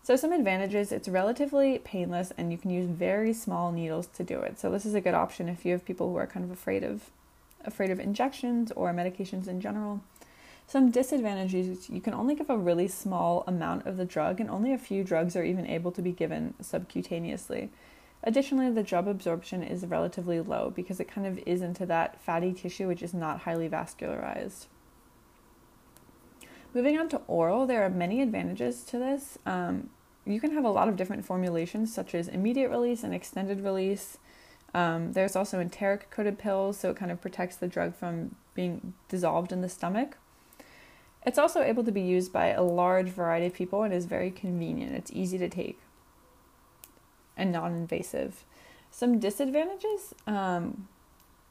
So, 0.03 0.15
some 0.15 0.31
advantages 0.31 0.93
it's 0.93 1.09
relatively 1.09 1.77
painless 1.79 2.31
and 2.37 2.49
you 2.49 2.57
can 2.57 2.71
use 2.71 2.87
very 2.87 3.33
small 3.33 3.73
needles 3.73 4.07
to 4.15 4.23
do 4.23 4.39
it. 4.39 4.57
So, 4.57 4.71
this 4.71 4.85
is 4.85 4.95
a 4.95 5.01
good 5.01 5.15
option 5.15 5.49
if 5.49 5.65
you 5.65 5.73
have 5.73 5.83
people 5.83 6.09
who 6.09 6.15
are 6.15 6.27
kind 6.27 6.45
of 6.45 6.51
afraid 6.51 6.85
of 6.85 7.09
afraid 7.65 7.89
of 7.89 7.99
injections 7.99 8.71
or 8.71 8.93
medications 8.93 9.49
in 9.49 9.59
general. 9.59 9.99
Some 10.69 10.91
disadvantages 10.91 11.89
you 11.89 12.01
can 12.01 12.13
only 12.13 12.35
give 12.35 12.49
a 12.49 12.57
really 12.57 12.89
small 12.89 13.45
amount 13.47 13.87
of 13.87 13.95
the 13.95 14.03
drug, 14.03 14.41
and 14.41 14.49
only 14.49 14.73
a 14.73 14.77
few 14.77 15.01
drugs 15.01 15.37
are 15.37 15.43
even 15.43 15.65
able 15.65 15.93
to 15.93 16.01
be 16.01 16.11
given 16.11 16.55
subcutaneously. 16.61 17.69
Additionally, 18.21 18.69
the 18.69 18.83
drug 18.83 19.07
absorption 19.07 19.63
is 19.63 19.85
relatively 19.85 20.41
low 20.41 20.73
because 20.75 20.99
it 20.99 21.07
kind 21.07 21.25
of 21.25 21.39
is 21.45 21.61
into 21.61 21.85
that 21.85 22.19
fatty 22.19 22.51
tissue, 22.51 22.85
which 22.85 23.01
is 23.01 23.13
not 23.13 23.41
highly 23.41 23.69
vascularized. 23.69 24.65
Moving 26.73 26.97
on 26.97 27.07
to 27.09 27.21
oral, 27.27 27.65
there 27.65 27.83
are 27.83 27.89
many 27.89 28.21
advantages 28.21 28.83
to 28.85 28.99
this. 28.99 29.37
Um, 29.45 29.89
you 30.25 30.41
can 30.41 30.51
have 30.51 30.65
a 30.65 30.69
lot 30.69 30.89
of 30.89 30.97
different 30.97 31.23
formulations, 31.23 31.93
such 31.93 32.13
as 32.13 32.27
immediate 32.27 32.69
release 32.69 33.05
and 33.05 33.13
extended 33.13 33.61
release. 33.61 34.17
Um, 34.73 35.13
there's 35.13 35.37
also 35.37 35.61
enteric 35.61 36.09
coated 36.09 36.37
pills, 36.37 36.77
so 36.77 36.89
it 36.89 36.97
kind 36.97 37.09
of 37.09 37.21
protects 37.21 37.55
the 37.55 37.69
drug 37.69 37.95
from 37.95 38.35
being 38.53 38.93
dissolved 39.07 39.53
in 39.53 39.61
the 39.61 39.69
stomach. 39.69 40.17
It's 41.27 41.37
also 41.37 41.61
able 41.61 41.83
to 41.83 41.91
be 41.91 41.99
used 41.99 42.31
by 42.31 42.47
a 42.47 42.63
large 42.63 43.09
variety 43.09 43.47
of 43.47 43.53
people 43.53 43.83
and 43.83 43.93
is 43.93 44.05
very 44.05 44.31
convenient. 44.31 44.95
It's 44.95 45.11
easy 45.11 45.37
to 45.37 45.49
take 45.49 45.77
and 47.35 47.51
non 47.51 47.73
invasive. 47.73 48.45
Some 48.91 49.19
disadvantages 49.19 50.13
um, 50.25 50.87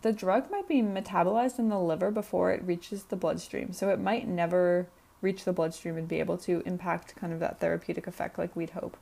the 0.01 0.15
drug 0.15 0.51
might 0.51 0.67
be 0.67 0.81
metabolized 0.81 1.59
in 1.59 1.69
the 1.69 1.79
liver 1.79 2.11
before 2.11 2.53
it 2.53 2.65
reaches 2.65 3.05
the 3.05 3.17
bloodstream, 3.17 3.75
so 3.75 3.91
it 3.91 4.01
might 4.01 4.27
never 4.27 4.87
reach 5.21 5.45
the 5.45 5.53
bloodstream 5.53 5.99
and 5.99 6.09
be 6.09 6.21
able 6.21 6.39
to 6.39 6.63
impact 6.65 7.15
kind 7.15 7.35
of 7.35 7.41
that 7.41 7.61
therapeutic 7.61 8.07
effect 8.07 8.39
like 8.39 8.57
we'd 8.57 8.71
hope. 8.71 8.97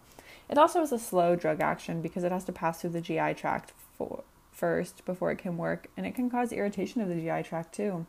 It 0.51 0.59
also 0.59 0.81
has 0.81 0.91
a 0.91 0.99
slow 0.99 1.37
drug 1.37 1.61
action 1.61 2.03
because 2.03 2.25
it 2.25 2.33
has 2.33 2.45
to 2.47 2.53
pass 2.53 2.81
through 2.81 2.91
the 2.91 3.01
GI 3.01 3.35
tract 3.35 3.73
for, 3.97 4.25
first 4.51 5.05
before 5.05 5.31
it 5.31 5.39
can 5.39 5.57
work, 5.57 5.87
and 5.97 6.05
it 6.05 6.17
can 6.17 6.29
cause 6.29 6.53
irritation 6.53 7.01
of 7.01 7.09
the 7.09 7.15
GI 7.15 7.45
tract 7.45 7.73
too. 7.73 8.07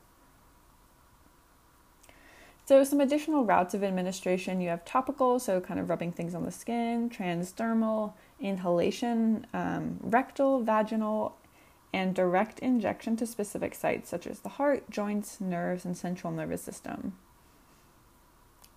So, 2.65 2.83
some 2.83 2.99
additional 2.99 3.45
routes 3.45 3.75
of 3.75 3.83
administration 3.83 4.59
you 4.59 4.69
have 4.69 4.83
topical, 4.85 5.37
so 5.39 5.61
kind 5.61 5.79
of 5.79 5.87
rubbing 5.87 6.11
things 6.11 6.33
on 6.33 6.45
the 6.45 6.51
skin, 6.51 7.11
transdermal, 7.11 8.13
inhalation, 8.39 9.45
um, 9.53 9.99
rectal, 10.01 10.63
vaginal, 10.63 11.35
and 11.93 12.15
direct 12.15 12.57
injection 12.59 13.15
to 13.17 13.27
specific 13.27 13.75
sites 13.75 14.09
such 14.09 14.25
as 14.25 14.39
the 14.39 14.49
heart, 14.49 14.89
joints, 14.89 15.39
nerves, 15.39 15.85
and 15.85 15.95
central 15.95 16.33
nervous 16.33 16.61
system. 16.61 17.13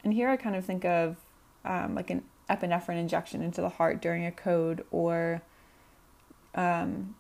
And 0.05 0.13
here 0.13 0.29
I 0.29 0.37
kind 0.37 0.55
of 0.55 0.67
think 0.67 0.85
of 0.85 1.17
um, 1.65 1.95
like 1.95 2.11
an 2.11 2.25
epinephrine 2.51 3.01
injection 3.01 3.43
into 3.43 3.63
the 3.63 3.71
heart 3.71 4.03
during 4.03 4.27
a 4.27 4.31
code 4.31 4.85
or 4.91 5.43
um, 6.55 7.17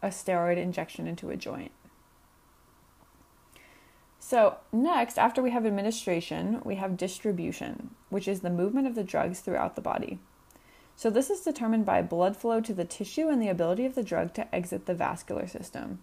a 0.00 0.08
steroid 0.08 0.56
injection 0.58 1.08
into 1.08 1.28
a 1.30 1.36
joint. 1.36 1.72
So, 4.22 4.58
next, 4.70 5.18
after 5.18 5.42
we 5.42 5.50
have 5.50 5.64
administration, 5.64 6.60
we 6.62 6.74
have 6.74 6.98
distribution, 6.98 7.94
which 8.10 8.28
is 8.28 8.40
the 8.40 8.50
movement 8.50 8.86
of 8.86 8.94
the 8.94 9.02
drugs 9.02 9.40
throughout 9.40 9.76
the 9.76 9.80
body. 9.80 10.18
So, 10.94 11.08
this 11.08 11.30
is 11.30 11.40
determined 11.40 11.86
by 11.86 12.02
blood 12.02 12.36
flow 12.36 12.60
to 12.60 12.74
the 12.74 12.84
tissue 12.84 13.28
and 13.28 13.40
the 13.40 13.48
ability 13.48 13.86
of 13.86 13.94
the 13.94 14.02
drug 14.02 14.34
to 14.34 14.54
exit 14.54 14.84
the 14.84 14.94
vascular 14.94 15.46
system. 15.46 16.00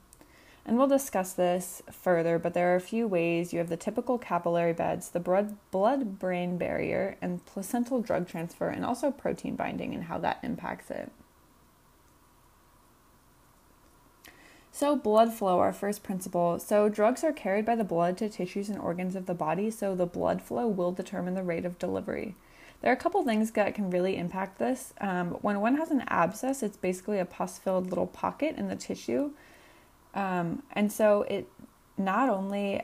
And 0.65 0.77
we'll 0.77 0.87
discuss 0.87 1.31
this 1.31 1.83
further, 1.91 2.39
but 2.39 2.55
there 2.55 2.73
are 2.73 2.75
a 2.75 2.81
few 2.81 3.07
ways. 3.07 3.53
You 3.53 3.59
have 3.59 3.69
the 3.69 3.77
typical 3.77 4.17
capillary 4.17 4.73
beds, 4.73 5.09
the 5.09 5.53
blood 5.71 6.19
brain 6.19 6.57
barrier, 6.57 7.17
and 7.21 7.45
placental 7.45 8.01
drug 8.01 8.27
transfer, 8.27 8.67
and 8.67 8.83
also 8.83 9.11
protein 9.11 9.55
binding 9.55 9.93
and 9.93 10.05
how 10.05 10.17
that 10.17 10.39
impacts 10.43 10.89
it. 10.89 11.11
So, 14.77 14.95
blood 14.95 15.33
flow, 15.33 15.57
our 15.57 15.73
first 15.73 16.03
principle. 16.03 16.59
So, 16.59 16.87
drugs 16.87 17.23
are 17.23 17.33
carried 17.33 17.65
by 17.65 17.75
the 17.75 17.83
blood 17.83 18.15
to 18.19 18.29
tissues 18.29 18.69
and 18.69 18.77
organs 18.77 19.15
of 19.15 19.25
the 19.25 19.33
body, 19.33 19.71
so 19.71 19.95
the 19.95 20.05
blood 20.05 20.39
flow 20.39 20.67
will 20.67 20.91
determine 20.91 21.33
the 21.33 21.41
rate 21.41 21.65
of 21.65 21.79
delivery. 21.79 22.35
There 22.81 22.91
are 22.91 22.93
a 22.93 22.99
couple 22.99 23.23
things 23.23 23.49
that 23.49 23.73
can 23.73 23.89
really 23.89 24.17
impact 24.17 24.59
this. 24.59 24.93
Um, 25.01 25.31
when 25.41 25.61
one 25.61 25.77
has 25.77 25.89
an 25.89 26.03
abscess, 26.09 26.61
it's 26.61 26.77
basically 26.77 27.17
a 27.17 27.25
pus 27.25 27.57
filled 27.57 27.89
little 27.89 28.05
pocket 28.05 28.55
in 28.55 28.67
the 28.67 28.75
tissue. 28.75 29.31
Um, 30.13 30.61
and 30.73 30.91
so, 30.91 31.23
it 31.23 31.49
not 31.97 32.29
only 32.29 32.83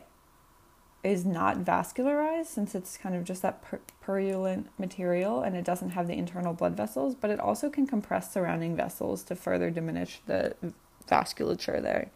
is 1.03 1.25
not 1.25 1.59
vascularized 1.59 2.47
since 2.47 2.73
it's 2.73 2.97
kind 2.97 3.13
of 3.13 3.23
just 3.23 3.43
that 3.43 3.61
pur- 3.61 3.81
purulent 4.01 4.67
material 4.79 5.41
and 5.41 5.55
it 5.55 5.63
doesn't 5.63 5.91
have 5.91 6.07
the 6.07 6.15
internal 6.15 6.53
blood 6.53 6.75
vessels, 6.75 7.13
but 7.13 7.29
it 7.29 7.39
also 7.39 7.69
can 7.69 7.85
compress 7.85 8.33
surrounding 8.33 8.75
vessels 8.75 9.21
to 9.21 9.35
further 9.35 9.69
diminish 9.69 10.21
the 10.25 10.55
vasculature 11.07 11.81
there. 11.81 12.09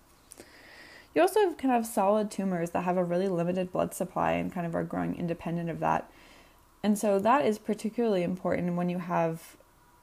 You 1.15 1.21
also 1.21 1.53
can 1.53 1.69
have 1.69 1.85
solid 1.85 2.29
tumors 2.29 2.71
that 2.71 2.83
have 2.83 2.97
a 2.97 3.03
really 3.03 3.27
limited 3.27 3.71
blood 3.71 3.93
supply 3.93 4.33
and 4.33 4.53
kind 4.53 4.67
of 4.67 4.75
are 4.75 4.83
growing 4.83 5.15
independent 5.15 5.69
of 5.69 5.79
that. 5.79 6.11
And 6.83 6.97
so 6.97 7.19
that 7.19 7.45
is 7.45 7.57
particularly 7.57 8.23
important 8.23 8.75
when 8.75 8.89
you 8.89 8.99
have 8.99 9.57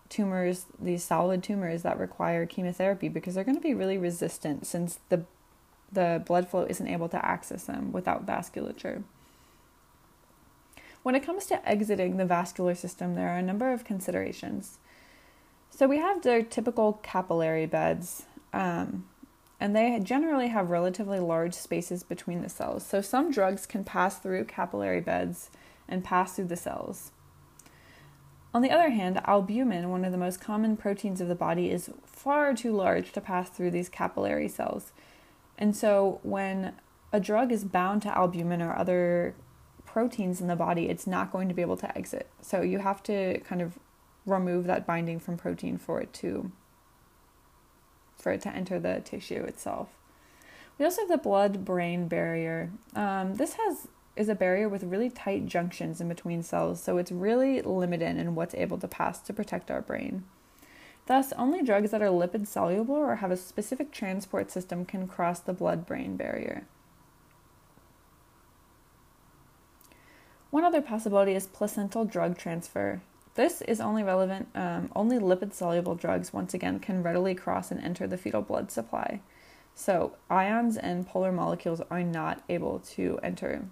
tumors, 0.09 0.67
these 0.81 1.05
solid 1.05 1.43
tumors 1.43 1.83
that 1.83 1.99
require 1.99 2.47
chemotherapy 2.47 3.09
because 3.09 3.35
they're 3.35 3.45
going 3.45 3.57
to 3.57 3.61
be 3.61 3.75
really 3.75 3.99
resistant 3.99 4.67
since 4.67 4.99
the 5.09 5.25
the 5.93 6.23
blood 6.27 6.49
flow 6.49 6.67
isn't 6.69 6.89
able 6.89 7.09
to 7.09 7.25
access 7.25 7.65
them 7.65 7.93
without 7.93 8.27
vasculature. 8.27 9.05
When 11.03 11.15
it 11.15 11.25
comes 11.25 11.47
to 11.47 11.69
exiting 11.69 12.17
the 12.17 12.25
vascular 12.25 12.75
system, 12.75 13.15
there 13.15 13.29
are 13.29 13.39
a 13.39 13.43
number 13.43 13.73
of 13.73 13.85
considerations. 13.85 14.79
So 15.71 15.87
we 15.87 15.99
have 15.99 16.23
their 16.23 16.43
typical 16.43 16.95
capillary 17.03 17.67
beds, 17.67 18.25
um, 18.55 19.05
and 19.61 19.75
they 19.75 19.99
generally 20.03 20.49
have 20.49 20.71
relatively 20.71 21.19
large 21.19 21.55
spaces 21.55 22.03
between 22.03 22.41
the 22.43 22.49
cells. 22.49 22.87
So 22.87 23.01
some 23.01 23.31
drugs 23.31 23.67
can 23.67 23.85
pass 23.85 24.19
through 24.19 24.45
capillary 24.45 25.01
beds 25.01 25.51
and 25.89 26.05
pass 26.05 26.37
through 26.37 26.47
the 26.47 26.57
cells. 26.57 27.11
On 28.55 28.63
the 28.63 28.71
other 28.71 28.91
hand, 28.91 29.21
albumin, 29.25 29.91
one 29.91 30.05
of 30.05 30.13
the 30.13 30.19
most 30.19 30.41
common 30.41 30.77
proteins 30.77 31.21
of 31.21 31.27
the 31.27 31.35
body, 31.35 31.71
is 31.71 31.91
far 32.07 32.55
too 32.55 32.73
large 32.73 33.11
to 33.13 33.21
pass 33.21 33.51
through 33.51 33.73
these 33.73 33.89
capillary 33.89 34.49
cells. 34.49 34.93
And 35.59 35.75
so 35.75 36.21
when 36.23 36.75
a 37.13 37.19
drug 37.19 37.51
is 37.51 37.65
bound 37.65 38.03
to 38.03 38.17
albumin 38.17 38.63
or 38.63 38.77
other 38.77 39.35
proteins 39.85 40.41
in 40.41 40.47
the 40.47 40.57
body, 40.57 40.89
it's 40.89 41.07
not 41.07 41.33
going 41.33 41.49
to 41.49 41.55
be 41.55 41.63
able 41.63 41.77
to 41.79 41.99
exit. 41.99 42.29
So 42.41 42.61
you 42.61 42.79
have 42.79 43.03
to 43.05 43.41
kind 43.41 43.61
of 43.61 43.79
remove 44.25 44.67
that 44.67 44.87
binding 44.87 45.19
from 45.19 45.37
protein 45.37 45.77
for 45.77 46.01
it 46.01 46.13
to 46.15 46.53
for 48.17 48.33
it 48.33 48.41
to 48.43 48.49
enter 48.55 48.79
the 48.79 49.01
tissue 49.05 49.43
itself. 49.45 49.89
We 50.79 50.85
also 50.85 51.03
have 51.03 51.09
the 51.09 51.19
blood-brain 51.19 52.09
barrier. 52.09 52.71
Um, 52.95 53.35
this 53.37 53.55
has 53.55 53.89
is 54.17 54.29
a 54.29 54.35
barrier 54.35 54.69
with 54.69 54.85
really 54.85 55.11
tight 55.11 55.47
junctions 55.47 56.01
in 56.01 56.09
between 56.09 56.43
cells, 56.43 56.81
so 56.81 56.99
it's 56.99 57.11
really 57.11 57.61
limited 57.63 58.17
in 58.17 58.35
what's 58.35 58.55
able 58.55 58.79
to 58.79 58.87
pass 58.87 59.19
to 59.19 59.33
protect 59.33 59.71
our 59.71 59.83
brain. 59.83 60.25
Thus, 61.07 61.33
only 61.33 61.63
drugs 61.63 61.91
that 61.91 62.01
are 62.01 62.07
lipid 62.07 62.47
soluble 62.47 62.95
or 62.95 63.17
have 63.17 63.31
a 63.31 63.37
specific 63.37 63.91
transport 63.93 64.51
system 64.51 64.85
can 64.85 65.09
cross 65.09 65.41
the 65.41 65.53
blood 65.53 65.85
brain 65.85 66.17
barrier. 66.17 66.65
One 70.51 70.65
other 70.65 70.81
possibility 70.81 71.35
is 71.35 71.49
placental 71.49 72.05
drug 72.05 72.39
transfer. 72.39 73.03
This 73.35 73.63
is 73.63 73.81
only 73.81 74.05
relevant, 74.05 74.49
um, 74.55 74.91
only 74.95 75.19
lipid 75.19 75.53
soluble 75.53 75.97
drugs, 75.97 76.33
once 76.33 76.55
again, 76.55 76.79
can 76.79 77.03
readily 77.03 77.35
cross 77.35 77.71
and 77.71 77.83
enter 77.83 78.07
the 78.07 78.17
fetal 78.17 78.43
blood 78.43 78.71
supply. 78.71 79.21
So, 79.75 80.15
ions 80.31 80.77
and 80.77 81.07
polar 81.07 81.33
molecules 81.33 81.81
are 81.91 82.05
not 82.05 82.43
able 82.49 82.79
to 82.95 83.19
enter 83.25 83.65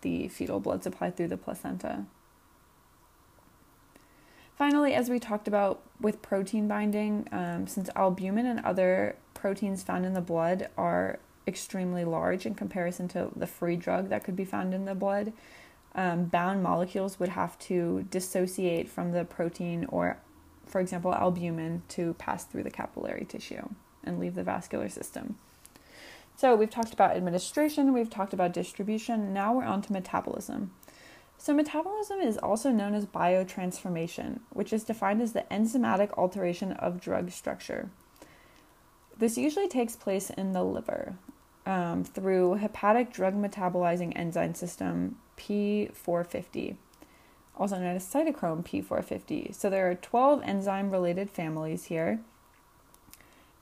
the 0.00 0.28
fetal 0.28 0.60
blood 0.60 0.82
supply 0.82 1.10
through 1.10 1.28
the 1.28 1.36
placenta. 1.36 2.06
Finally, 4.56 4.94
as 4.94 5.10
we 5.10 5.18
talked 5.18 5.48
about 5.48 5.82
with 6.00 6.22
protein 6.22 6.66
binding, 6.66 7.28
um, 7.32 7.66
since 7.66 7.90
albumin 7.94 8.46
and 8.46 8.60
other 8.60 9.16
proteins 9.34 9.82
found 9.82 10.06
in 10.06 10.14
the 10.14 10.20
blood 10.20 10.68
are 10.78 11.18
extremely 11.46 12.04
large 12.04 12.46
in 12.46 12.54
comparison 12.54 13.08
to 13.08 13.30
the 13.34 13.46
free 13.46 13.76
drug 13.76 14.08
that 14.08 14.24
could 14.24 14.36
be 14.36 14.44
found 14.44 14.72
in 14.72 14.84
the 14.84 14.94
blood, 14.94 15.32
um, 15.94 16.24
bound 16.24 16.62
molecules 16.62 17.20
would 17.20 17.30
have 17.30 17.58
to 17.60 18.06
dissociate 18.10 18.88
from 18.88 19.12
the 19.12 19.24
protein 19.24 19.84
or, 19.88 20.18
for 20.66 20.80
example, 20.80 21.14
albumin 21.14 21.82
to 21.88 22.14
pass 22.14 22.44
through 22.44 22.62
the 22.62 22.70
capillary 22.70 23.24
tissue 23.24 23.68
and 24.04 24.18
leave 24.18 24.34
the 24.34 24.42
vascular 24.42 24.88
system. 24.88 25.36
So 26.36 26.56
we've 26.56 26.70
talked 26.70 26.92
about 26.92 27.16
administration, 27.16 27.92
we've 27.92 28.10
talked 28.10 28.32
about 28.32 28.52
distribution, 28.52 29.32
now 29.34 29.52
we're 29.52 29.64
on 29.64 29.82
to 29.82 29.92
metabolism. 29.92 30.72
So, 31.38 31.52
metabolism 31.52 32.20
is 32.20 32.38
also 32.38 32.70
known 32.70 32.94
as 32.94 33.04
biotransformation, 33.04 34.40
which 34.50 34.72
is 34.72 34.84
defined 34.84 35.20
as 35.20 35.32
the 35.32 35.44
enzymatic 35.50 36.16
alteration 36.16 36.70
of 36.74 37.00
drug 37.00 37.32
structure. 37.32 37.90
This 39.18 39.36
usually 39.36 39.66
takes 39.66 39.96
place 39.96 40.30
in 40.30 40.52
the 40.52 40.62
liver 40.62 41.16
um, 41.66 42.04
through 42.04 42.54
hepatic 42.54 43.12
drug 43.12 43.34
metabolizing 43.34 44.12
enzyme 44.14 44.54
system 44.54 45.16
P450, 45.36 46.76
also 47.56 47.76
known 47.78 47.96
as 47.96 48.06
cytochrome 48.06 48.64
P450. 48.64 49.54
So 49.54 49.68
there 49.70 49.90
are 49.90 49.94
12 49.94 50.42
enzyme 50.44 50.90
related 50.90 51.30
families 51.30 51.84
here. 51.84 52.20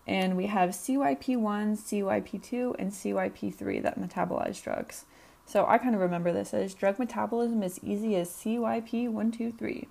And 0.07 0.37
we 0.37 0.47
have 0.47 0.71
CYP1, 0.71 1.79
CYP2, 1.79 2.75
and 2.79 2.91
CYP3 2.91 3.83
that 3.83 4.01
metabolize 4.01 4.63
drugs. 4.63 5.05
So 5.47 5.67
I 5.67 5.79
kind 5.79 5.95
of 5.95 6.01
remember 6.01 6.33
this 6.33 6.55
as 6.55 6.75
drug 6.75 6.99
metabolism 6.99 7.63
is 7.63 7.81
easy 7.83 8.17
as 8.17 8.31
CYP123. 8.31 9.87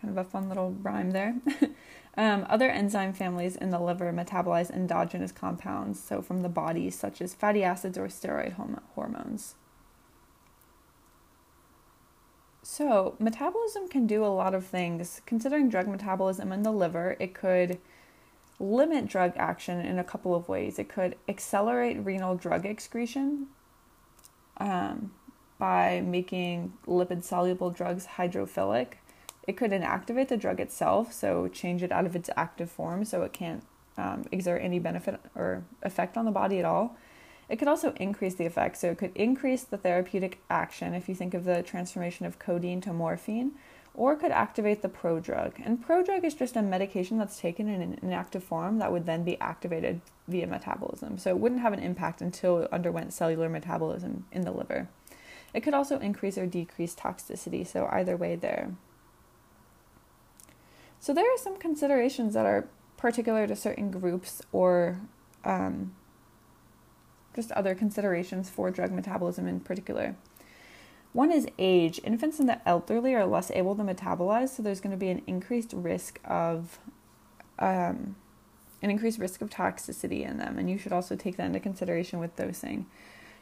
Kind 0.00 0.10
of 0.10 0.16
a 0.16 0.28
fun 0.28 0.48
little 0.48 0.72
rhyme 0.82 1.12
there. 1.12 1.36
um, 2.16 2.46
other 2.48 2.70
enzyme 2.70 3.12
families 3.12 3.54
in 3.54 3.70
the 3.70 3.78
liver 3.78 4.12
metabolize 4.12 4.70
endogenous 4.70 5.30
compounds, 5.30 6.02
so 6.02 6.22
from 6.22 6.42
the 6.42 6.48
body, 6.48 6.90
such 6.90 7.20
as 7.20 7.34
fatty 7.34 7.62
acids 7.62 7.96
or 7.96 8.08
steroid 8.08 8.54
hormones. 8.94 9.54
So, 12.62 13.16
metabolism 13.18 13.88
can 13.88 14.06
do 14.06 14.24
a 14.24 14.26
lot 14.26 14.54
of 14.54 14.64
things. 14.64 15.20
Considering 15.26 15.68
drug 15.68 15.88
metabolism 15.88 16.52
in 16.52 16.62
the 16.62 16.70
liver, 16.70 17.16
it 17.18 17.34
could 17.34 17.78
limit 18.60 19.08
drug 19.08 19.32
action 19.36 19.80
in 19.80 19.98
a 19.98 20.04
couple 20.04 20.34
of 20.34 20.48
ways. 20.48 20.78
It 20.78 20.88
could 20.88 21.16
accelerate 21.28 22.04
renal 22.04 22.36
drug 22.36 22.64
excretion 22.64 23.48
um, 24.58 25.12
by 25.58 26.00
making 26.00 26.72
lipid 26.86 27.24
soluble 27.24 27.70
drugs 27.70 28.06
hydrophilic. 28.16 28.94
It 29.48 29.56
could 29.56 29.72
inactivate 29.72 30.28
the 30.28 30.36
drug 30.36 30.60
itself, 30.60 31.12
so 31.12 31.48
change 31.48 31.82
it 31.82 31.90
out 31.90 32.06
of 32.06 32.14
its 32.14 32.30
active 32.36 32.70
form 32.70 33.04
so 33.04 33.22
it 33.22 33.32
can't 33.32 33.64
um, 33.98 34.24
exert 34.30 34.62
any 34.62 34.78
benefit 34.78 35.20
or 35.34 35.64
effect 35.82 36.16
on 36.16 36.24
the 36.24 36.30
body 36.30 36.60
at 36.60 36.64
all. 36.64 36.96
It 37.52 37.58
could 37.58 37.68
also 37.68 37.92
increase 37.96 38.36
the 38.36 38.46
effect, 38.46 38.78
so 38.78 38.90
it 38.90 38.96
could 38.96 39.14
increase 39.14 39.62
the 39.62 39.76
therapeutic 39.76 40.40
action 40.48 40.94
if 40.94 41.06
you 41.06 41.14
think 41.14 41.34
of 41.34 41.44
the 41.44 41.62
transformation 41.62 42.24
of 42.24 42.38
codeine 42.38 42.80
to 42.80 42.94
morphine, 42.94 43.52
or 43.92 44.14
it 44.14 44.20
could 44.20 44.30
activate 44.30 44.80
the 44.80 44.88
prodrug. 44.88 45.52
And 45.62 45.86
prodrug 45.86 46.24
is 46.24 46.32
just 46.32 46.56
a 46.56 46.62
medication 46.62 47.18
that's 47.18 47.38
taken 47.38 47.68
in 47.68 47.82
an 47.82 47.98
inactive 48.00 48.42
form 48.42 48.78
that 48.78 48.90
would 48.90 49.04
then 49.04 49.22
be 49.22 49.38
activated 49.38 50.00
via 50.28 50.46
metabolism. 50.46 51.18
So 51.18 51.28
it 51.28 51.40
wouldn't 51.40 51.60
have 51.60 51.74
an 51.74 51.80
impact 51.80 52.22
until 52.22 52.62
it 52.62 52.72
underwent 52.72 53.12
cellular 53.12 53.50
metabolism 53.50 54.24
in 54.32 54.46
the 54.46 54.50
liver. 54.50 54.88
It 55.52 55.60
could 55.60 55.74
also 55.74 55.98
increase 55.98 56.38
or 56.38 56.46
decrease 56.46 56.94
toxicity, 56.94 57.66
so 57.66 57.86
either 57.92 58.16
way 58.16 58.34
there. 58.34 58.70
So 61.00 61.12
there 61.12 61.26
are 61.26 61.36
some 61.36 61.58
considerations 61.58 62.32
that 62.32 62.46
are 62.46 62.66
particular 62.96 63.46
to 63.46 63.54
certain 63.54 63.90
groups 63.90 64.40
or 64.52 65.02
um, 65.44 65.94
just 67.34 67.52
other 67.52 67.74
considerations 67.74 68.50
for 68.50 68.70
drug 68.70 68.92
metabolism 68.92 69.46
in 69.46 69.60
particular. 69.60 70.16
One 71.12 71.30
is 71.30 71.46
age. 71.58 72.00
Infants 72.04 72.40
and 72.40 72.48
the 72.48 72.66
elderly 72.66 73.14
are 73.14 73.26
less 73.26 73.50
able 73.50 73.74
to 73.76 73.82
metabolize, 73.82 74.50
so 74.50 74.62
there's 74.62 74.80
going 74.80 74.92
to 74.92 74.96
be 74.96 75.10
an 75.10 75.22
increased 75.26 75.72
risk 75.74 76.20
of 76.24 76.78
um, 77.58 78.16
an 78.80 78.90
increased 78.90 79.18
risk 79.18 79.42
of 79.42 79.50
toxicity 79.50 80.28
in 80.28 80.38
them, 80.38 80.58
and 80.58 80.70
you 80.70 80.78
should 80.78 80.92
also 80.92 81.14
take 81.14 81.36
that 81.36 81.46
into 81.46 81.60
consideration 81.60 82.18
with 82.18 82.34
dosing. 82.36 82.86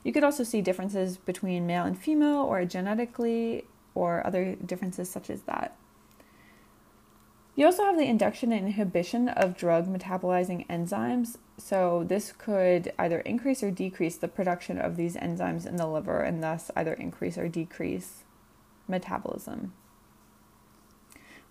You 0.03 0.13
could 0.13 0.25
also 0.25 0.45
see 0.45 0.63
differences 0.63 1.17
between 1.17 1.67
male 1.67 1.85
and 1.85 1.99
female, 1.99 2.43
or 2.43 2.65
genetically, 2.65 3.67
or 3.95 4.27
other 4.27 4.57
differences 4.57 5.09
such 5.09 5.31
as 5.31 5.43
that. 5.43 5.77
You 7.57 7.67
also 7.67 7.85
have 7.85 7.99
the 7.99 8.05
induction 8.05 8.53
and 8.53 8.67
inhibition 8.67 9.29
of 9.29 9.57
drug 9.57 9.87
metabolizing 9.87 10.67
enzymes. 10.69 11.37
So, 11.59 12.05
this 12.07 12.33
could 12.33 12.93
either 12.99 13.21
increase 13.21 13.63
or 13.63 13.71
decrease 13.71 14.17
the 14.17 14.29
production 14.29 14.79
of 14.79 14.97
these 14.97 15.17
enzymes 15.17 15.67
in 15.67 15.77
the 15.77 15.87
liver 15.87 16.21
and 16.21 16.43
thus 16.43 16.71
either 16.75 16.95
increase 16.95 17.37
or 17.37 17.49
decrease 17.49 18.25
metabolism. 18.89 19.73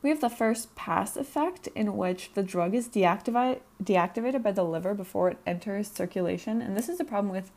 We 0.01 0.09
have 0.09 0.21
the 0.21 0.29
first 0.29 0.75
pass 0.75 1.17
effect, 1.17 1.67
in 1.75 1.97
which 1.97 2.31
the 2.33 2.43
drug 2.43 2.73
is 2.73 2.88
deactivate, 2.88 3.59
deactivated 3.83 4.41
by 4.41 4.53
the 4.53 4.63
liver 4.63 4.93
before 4.93 5.29
it 5.29 5.38
enters 5.45 5.91
circulation. 5.91 6.62
And 6.62 6.77
this 6.77 6.88
is 6.88 7.01
a 7.01 7.05
problem 7.05 7.31
with 7.31 7.51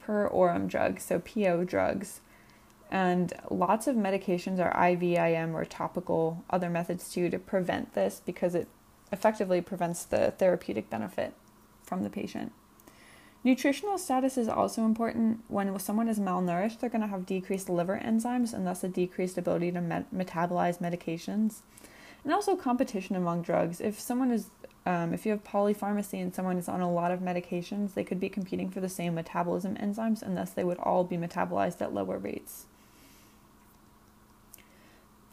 per 0.00 0.28
orum 0.28 0.68
drugs, 0.68 1.04
so 1.04 1.20
PO 1.20 1.64
drugs. 1.64 2.20
And 2.90 3.32
lots 3.50 3.86
of 3.86 3.96
medications 3.96 4.58
are 4.60 4.72
IVIM 4.76 5.54
or 5.54 5.64
topical, 5.64 6.44
other 6.50 6.70
methods 6.70 7.10
too, 7.12 7.28
to 7.30 7.38
prevent 7.38 7.94
this 7.94 8.20
because 8.24 8.54
it 8.54 8.68
effectively 9.10 9.60
prevents 9.60 10.04
the 10.04 10.32
therapeutic 10.38 10.90
benefit 10.90 11.34
from 11.82 12.02
the 12.02 12.10
patient. 12.10 12.52
Nutritional 13.44 13.98
status 13.98 14.38
is 14.38 14.48
also 14.48 14.86
important. 14.86 15.40
When 15.48 15.78
someone 15.78 16.08
is 16.08 16.18
malnourished, 16.18 16.80
they're 16.80 16.88
going 16.88 17.02
to 17.02 17.08
have 17.08 17.26
decreased 17.26 17.68
liver 17.68 18.00
enzymes 18.02 18.54
and 18.54 18.66
thus 18.66 18.82
a 18.82 18.88
decreased 18.88 19.36
ability 19.36 19.70
to 19.72 19.82
met- 19.82 20.14
metabolize 20.14 20.78
medications. 20.78 21.56
And 22.24 22.32
also 22.32 22.56
competition 22.56 23.16
among 23.16 23.42
drugs. 23.42 23.82
If 23.82 24.00
someone 24.00 24.30
is, 24.30 24.46
um, 24.86 25.12
if 25.12 25.26
you 25.26 25.32
have 25.32 25.44
polypharmacy 25.44 26.22
and 26.22 26.34
someone 26.34 26.56
is 26.56 26.70
on 26.70 26.80
a 26.80 26.90
lot 26.90 27.10
of 27.10 27.20
medications, 27.20 27.92
they 27.92 28.02
could 28.02 28.18
be 28.18 28.30
competing 28.30 28.70
for 28.70 28.80
the 28.80 28.88
same 28.88 29.14
metabolism 29.14 29.76
enzymes 29.76 30.22
and 30.22 30.38
thus 30.38 30.50
they 30.50 30.64
would 30.64 30.78
all 30.78 31.04
be 31.04 31.18
metabolized 31.18 31.82
at 31.82 31.92
lower 31.92 32.16
rates. 32.16 32.64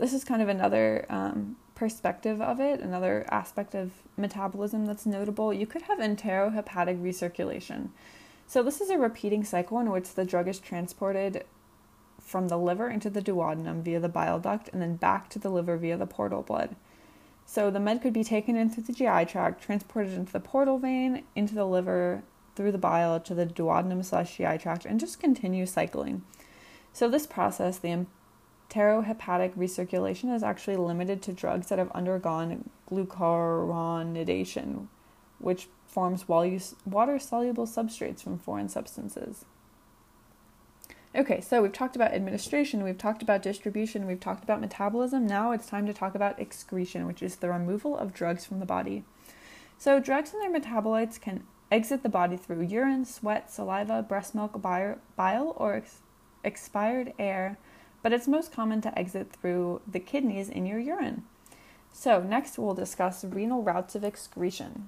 This 0.02 0.14
is 0.14 0.24
kind 0.24 0.42
of 0.42 0.50
another 0.50 1.06
um, 1.10 1.58
perspective 1.76 2.42
of 2.42 2.60
it, 2.60 2.80
another 2.80 3.24
aspect 3.30 3.76
of 3.76 3.92
metabolism 4.18 4.88
that's 4.88 5.06
notable. 5.06 5.54
You 5.54 5.68
could 5.68 5.84
have 5.84 6.00
enterohepatic 6.00 7.00
recirculation. 7.00 7.90
So, 8.48 8.64
this 8.64 8.82
is 8.82 8.90
a 8.90 8.98
repeating 8.98 9.44
cycle 9.44 9.78
in 9.78 9.92
which 9.92 10.16
the 10.16 10.26
drug 10.26 10.48
is 10.48 10.58
transported 10.58 11.46
from 12.20 12.48
the 12.48 12.58
liver 12.58 12.90
into 12.90 13.12
the 13.12 13.22
duodenum 13.22 13.84
via 13.84 14.00
the 14.00 14.10
bile 14.10 14.40
duct 14.40 14.70
and 14.74 14.82
then 14.82 14.96
back 14.96 15.30
to 15.30 15.38
the 15.38 15.52
liver 15.52 15.78
via 15.78 15.98
the 15.98 16.08
portal 16.08 16.42
blood. 16.42 16.76
So 17.46 17.70
the 17.70 17.80
med 17.80 18.02
could 18.02 18.14
be 18.14 18.24
taken 18.24 18.56
in 18.56 18.72
through 18.72 18.86
the 18.86 18.94
GI 18.94 19.26
tract, 19.26 19.62
transported 19.62 20.14
into 20.14 20.34
the 20.34 20.40
portal 20.40 20.80
vein, 20.80 21.26
into 21.36 21.54
the 21.54 21.66
liver, 21.66 22.24
through 22.56 22.72
the 22.72 22.80
bile 22.80 23.20
to 23.20 23.36
the 23.36 23.46
duodenum 23.46 24.04
slash 24.04 24.38
GI 24.38 24.58
tract, 24.58 24.86
and 24.86 25.00
just 25.00 25.20
continue 25.20 25.68
cycling. 25.68 26.24
So 26.92 27.08
this 27.08 27.28
process, 27.28 27.78
the 27.78 28.06
enterohepatic 28.72 29.56
recirculation, 29.56 30.34
is 30.34 30.44
actually 30.44 30.78
limited 30.78 31.22
to 31.24 31.34
drugs 31.34 31.68
that 31.68 31.80
have 31.80 31.92
undergone 31.92 32.70
glucuronidation, 32.90 34.88
which 35.40 35.68
forms 35.86 36.28
water 36.28 37.20
soluble 37.20 37.68
substrates 37.68 38.22
from 38.22 38.38
foreign 38.38 38.70
substances. 38.70 39.46
Okay, 41.14 41.42
so 41.42 41.62
we've 41.62 41.74
talked 41.74 41.98
about 41.98 42.14
administration, 42.14 42.84
we've 42.84 42.98
talked 42.98 43.22
about 43.22 43.42
distribution, 43.42 44.08
we've 44.08 44.22
talked 44.22 44.46
about 44.46 44.62
metabolism. 44.62 45.28
Now 45.28 45.52
it's 45.52 45.68
time 45.68 45.86
to 45.88 45.94
talk 45.94 46.16
about 46.16 46.40
excretion, 46.40 47.06
which 47.06 47.22
is 47.22 47.36
the 47.36 47.50
removal 47.50 47.98
of 47.98 48.14
drugs 48.14 48.46
from 48.46 48.60
the 48.60 48.66
body. 48.66 49.04
So, 49.78 50.00
drugs 50.00 50.34
and 50.34 50.42
their 50.42 50.62
metabolites 50.62 51.20
can 51.20 51.44
exit 51.70 52.04
the 52.04 52.08
body 52.10 52.38
through 52.38 52.62
urine, 52.62 53.04
sweat, 53.04 53.52
saliva, 53.52 54.04
breast 54.04 54.34
milk, 54.34 54.62
bile, 54.62 55.54
or 55.58 55.74
ex- 55.74 56.00
expired 56.46 57.14
air, 57.20 57.58
but 58.02 58.14
it's 58.14 58.28
most 58.28 58.52
common 58.52 58.82
to 58.82 58.98
exit 58.98 59.32
through 59.32 59.82
the 59.88 60.00
kidneys 60.00 60.50
in 60.50 60.66
your 60.66 60.80
urine. 60.80 61.24
So, 61.94 62.22
next 62.22 62.58
we'll 62.58 62.74
discuss 62.74 63.24
renal 63.24 63.64
routes 63.64 63.96
of 63.96 64.04
excretion. 64.04 64.86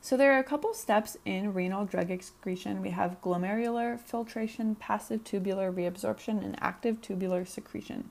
So 0.00 0.16
there 0.16 0.32
are 0.32 0.38
a 0.38 0.44
couple 0.44 0.72
steps 0.74 1.16
in 1.24 1.52
renal 1.52 1.84
drug 1.84 2.10
excretion. 2.10 2.80
We 2.80 2.90
have 2.90 3.20
glomerular 3.20 4.00
filtration, 4.00 4.74
passive 4.76 5.24
tubular 5.24 5.72
reabsorption, 5.72 6.42
and 6.42 6.56
active 6.62 7.02
tubular 7.02 7.44
secretion. 7.44 8.08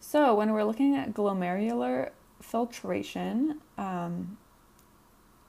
So 0.00 0.34
when 0.34 0.52
we're 0.52 0.64
looking 0.64 0.96
at 0.96 1.14
glomerular 1.14 2.10
filtration, 2.40 3.60
um, 3.78 4.36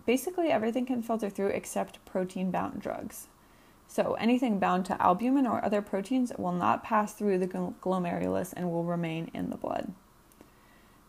basically 0.06 0.50
everything 0.50 0.86
can 0.86 1.02
filter 1.02 1.30
through 1.30 1.48
except 1.48 2.04
protein 2.06 2.52
bound 2.52 2.82
drugs. 2.82 3.28
So 3.88 4.14
anything 4.16 4.60
bound 4.60 4.86
to 4.86 5.02
albumin 5.02 5.48
or 5.48 5.64
other 5.64 5.82
proteins 5.82 6.32
will 6.38 6.52
not 6.52 6.84
pass 6.84 7.14
through 7.14 7.38
the 7.40 7.48
glomerulus 7.48 8.54
and 8.56 8.72
will 8.72 8.84
remain 8.84 9.32
in 9.34 9.50
the 9.50 9.58
blood. 9.58 9.94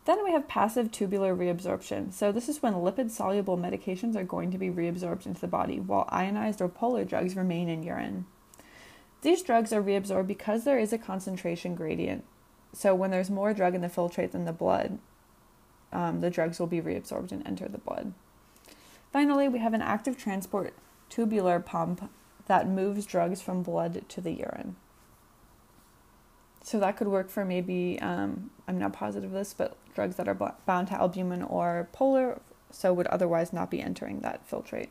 Then 0.07 0.23
we 0.23 0.31
have 0.31 0.47
passive 0.47 0.93
tubular 0.93 1.35
reabsorption. 1.35 2.12
So, 2.12 2.31
this 2.31 2.49
is 2.49 2.62
when 2.62 2.75
lipid 2.75 3.11
soluble 3.11 3.59
medications 3.59 4.15
are 4.15 4.23
going 4.23 4.53
to 4.53 4.59
be 4.59 4.71
reabsorbed 4.71 5.27
into 5.27 5.41
the 5.41 5.49
body, 5.49 5.81
while 5.81 6.09
ionized 6.11 6.62
or 6.62 6.69
polar 6.69 7.05
drugs 7.05 7.35
remain 7.35 7.69
in 7.69 7.83
urine. 7.83 8.25
These 9.23 9.43
drugs 9.43 9.73
are 9.73 9.83
reabsorbed 9.83 10.29
because 10.29 10.62
there 10.62 10.79
is 10.79 10.93
a 10.93 10.99
concentration 10.99 11.75
gradient. 11.75 12.25
So, 12.73 12.95
when 12.95 13.11
there's 13.11 13.31
more 13.31 13.53
drug 13.53 13.75
in 13.75 13.81
the 13.81 13.89
filtrate 13.89 14.31
than 14.31 14.45
the 14.45 14.53
blood, 14.53 15.01
um, 15.93 16.21
the 16.21 16.31
drugs 16.31 16.61
will 16.61 16.69
be 16.69 16.81
reabsorbed 16.81 17.33
and 17.33 17.45
enter 17.45 17.67
the 17.67 17.79
blood. 17.79 18.12
Finally, 19.12 19.49
we 19.49 19.59
have 19.59 19.75
an 19.75 19.83
active 19.83 20.17
transport 20.17 20.73
tubular 21.09 21.59
pump 21.59 22.09
that 22.47 22.69
moves 22.69 23.07
drugs 23.07 23.43
from 23.43 23.63
blood 23.63 24.09
to 24.09 24.21
the 24.21 24.33
urine. 24.33 24.77
So 26.63 26.81
that 26.81 26.97
could 26.97 27.09
work 27.09 27.31
for 27.31 27.45
maybe, 27.45 27.99
um, 28.01 28.51
I'm 28.67 28.79
not 28.79 28.93
positive 28.93 29.31
of 29.31 29.35
this, 29.35 29.55
but 29.55 29.77
drugs 29.95 30.17
that 30.17 30.29
are 30.29 30.55
bound 30.67 30.89
to 30.89 30.95
albumin 30.95 31.43
or 31.43 31.89
polar, 31.93 32.41
so 32.71 32.93
would 32.93 33.07
otherwise 33.07 33.53
not 33.53 33.71
be 33.71 33.81
entering 33.81 34.21
that 34.21 34.49
filtrate. 34.51 34.89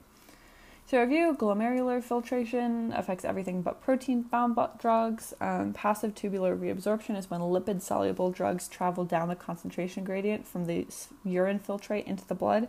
So, 0.87 1.01
review 1.01 1.35
glomerular 1.37 2.03
filtration 2.03 2.93
affects 2.95 3.25
everything 3.25 3.63
but 3.63 3.81
protein 3.81 4.21
bound 4.21 4.55
drugs. 4.77 5.33
Um, 5.41 5.73
passive 5.73 6.13
tubular 6.13 6.55
reabsorption 6.55 7.17
is 7.17 7.27
when 7.27 7.41
lipid 7.41 7.81
soluble 7.81 8.29
drugs 8.29 8.67
travel 8.67 9.03
down 9.03 9.27
the 9.27 9.35
concentration 9.35 10.03
gradient 10.03 10.47
from 10.47 10.65
the 10.65 10.85
urine 11.23 11.59
filtrate 11.59 12.05
into 12.05 12.27
the 12.27 12.35
blood. 12.35 12.67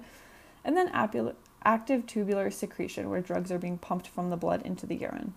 And 0.64 0.75
then 0.75 0.88
active 1.66 2.07
tubular 2.07 2.50
secretion, 2.50 3.11
where 3.11 3.20
drugs 3.20 3.50
are 3.50 3.59
being 3.59 3.76
pumped 3.76 4.07
from 4.07 4.31
the 4.31 4.37
blood 4.37 4.62
into 4.64 4.87
the 4.87 4.94
urine. 4.94 5.35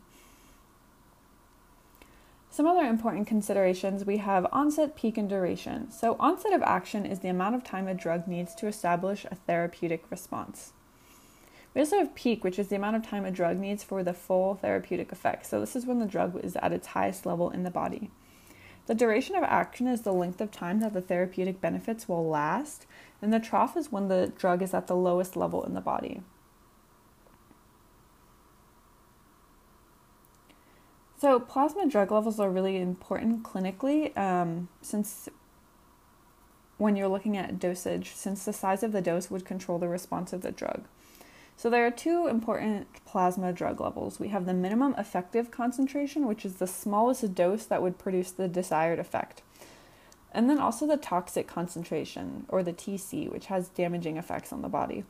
Some 2.51 2.65
other 2.65 2.85
important 2.85 3.27
considerations 3.27 4.05
we 4.05 4.17
have 4.17 4.47
onset, 4.51 4.95
peak, 4.95 5.17
and 5.17 5.29
duration. 5.29 5.91
So, 5.91 6.15
onset 6.19 6.53
of 6.53 6.63
action 6.63 7.05
is 7.05 7.19
the 7.19 7.29
amount 7.29 7.55
of 7.55 7.63
time 7.63 7.87
a 7.87 7.93
drug 7.93 8.27
needs 8.27 8.55
to 8.55 8.67
establish 8.67 9.25
a 9.25 9.35
therapeutic 9.35 10.03
response. 10.09 10.73
We 11.73 11.81
also 11.81 11.99
have 11.99 12.15
peak, 12.15 12.43
which 12.43 12.57
is 12.57 12.69
the 12.69 12.75
amount 12.75 12.95
of 12.95 13.07
time 13.07 13.25
a 13.25 13.31
drug 13.31 13.57
needs 13.57 13.83
for 13.83 14.03
the 14.03 14.13
full 14.13 14.55
therapeutic 14.55 15.11
effect. 15.11 15.45
So, 15.45 15.59
this 15.59 15.75
is 15.75 15.85
when 15.85 15.99
the 15.99 16.07
drug 16.07 16.39
is 16.43 16.55
at 16.55 16.73
its 16.73 16.87
highest 16.87 17.25
level 17.25 17.49
in 17.49 17.63
the 17.63 17.71
body. 17.71 18.09
The 18.87 18.95
duration 18.95 19.35
of 19.35 19.43
action 19.43 19.87
is 19.87 20.01
the 20.01 20.11
length 20.11 20.41
of 20.41 20.51
time 20.51 20.79
that 20.79 20.93
the 20.93 21.01
therapeutic 21.01 21.61
benefits 21.61 22.09
will 22.09 22.27
last, 22.27 22.87
and 23.21 23.33
the 23.33 23.39
trough 23.39 23.75
is 23.75 23.91
when 23.91 24.07
the 24.07 24.31
drug 24.37 24.61
is 24.61 24.73
at 24.73 24.87
the 24.87 24.95
lowest 24.95 25.35
level 25.35 25.63
in 25.63 25.73
the 25.73 25.81
body. 25.81 26.21
So, 31.19 31.37
plasma 31.37 31.85
drug 31.89 32.11
levels 32.11 32.39
are 32.39 32.49
really 32.49 32.77
important 32.77 33.43
clinically 33.43 34.17
um, 34.17 34.69
since 34.81 35.27
when 36.77 36.95
you're 36.95 37.09
looking 37.09 37.35
at 37.35 37.59
dosage, 37.59 38.11
since 38.15 38.45
the 38.45 38.53
size 38.53 38.83
of 38.83 38.93
the 38.93 39.01
dose 39.01 39.29
would 39.29 39.43
control 39.43 39.79
the 39.79 39.89
response 39.89 40.31
of 40.31 40.43
the 40.43 40.51
drug. 40.51 40.85
So, 41.57 41.69
there 41.69 41.85
are 41.85 41.91
two 41.91 42.27
important 42.27 42.87
plasma 43.03 43.51
drug 43.51 43.81
levels. 43.81 44.17
We 44.17 44.29
have 44.29 44.45
the 44.45 44.53
minimum 44.53 44.95
effective 44.97 45.51
concentration, 45.51 46.25
which 46.25 46.45
is 46.45 46.55
the 46.55 46.67
smallest 46.67 47.35
dose 47.35 47.65
that 47.65 47.81
would 47.81 47.97
produce 47.97 48.31
the 48.31 48.47
desired 48.47 48.97
effect. 48.97 49.41
And 50.31 50.49
then 50.49 50.59
also 50.59 50.85
the 50.85 50.97
toxic 50.97 51.47
concentration, 51.47 52.45
or 52.49 52.61
the 52.61 52.73
TC, 52.73 53.31
which 53.31 53.47
has 53.47 53.69
damaging 53.69 54.17
effects 54.17 54.53
on 54.53 54.61
the 54.61 54.69
body. 54.69 55.03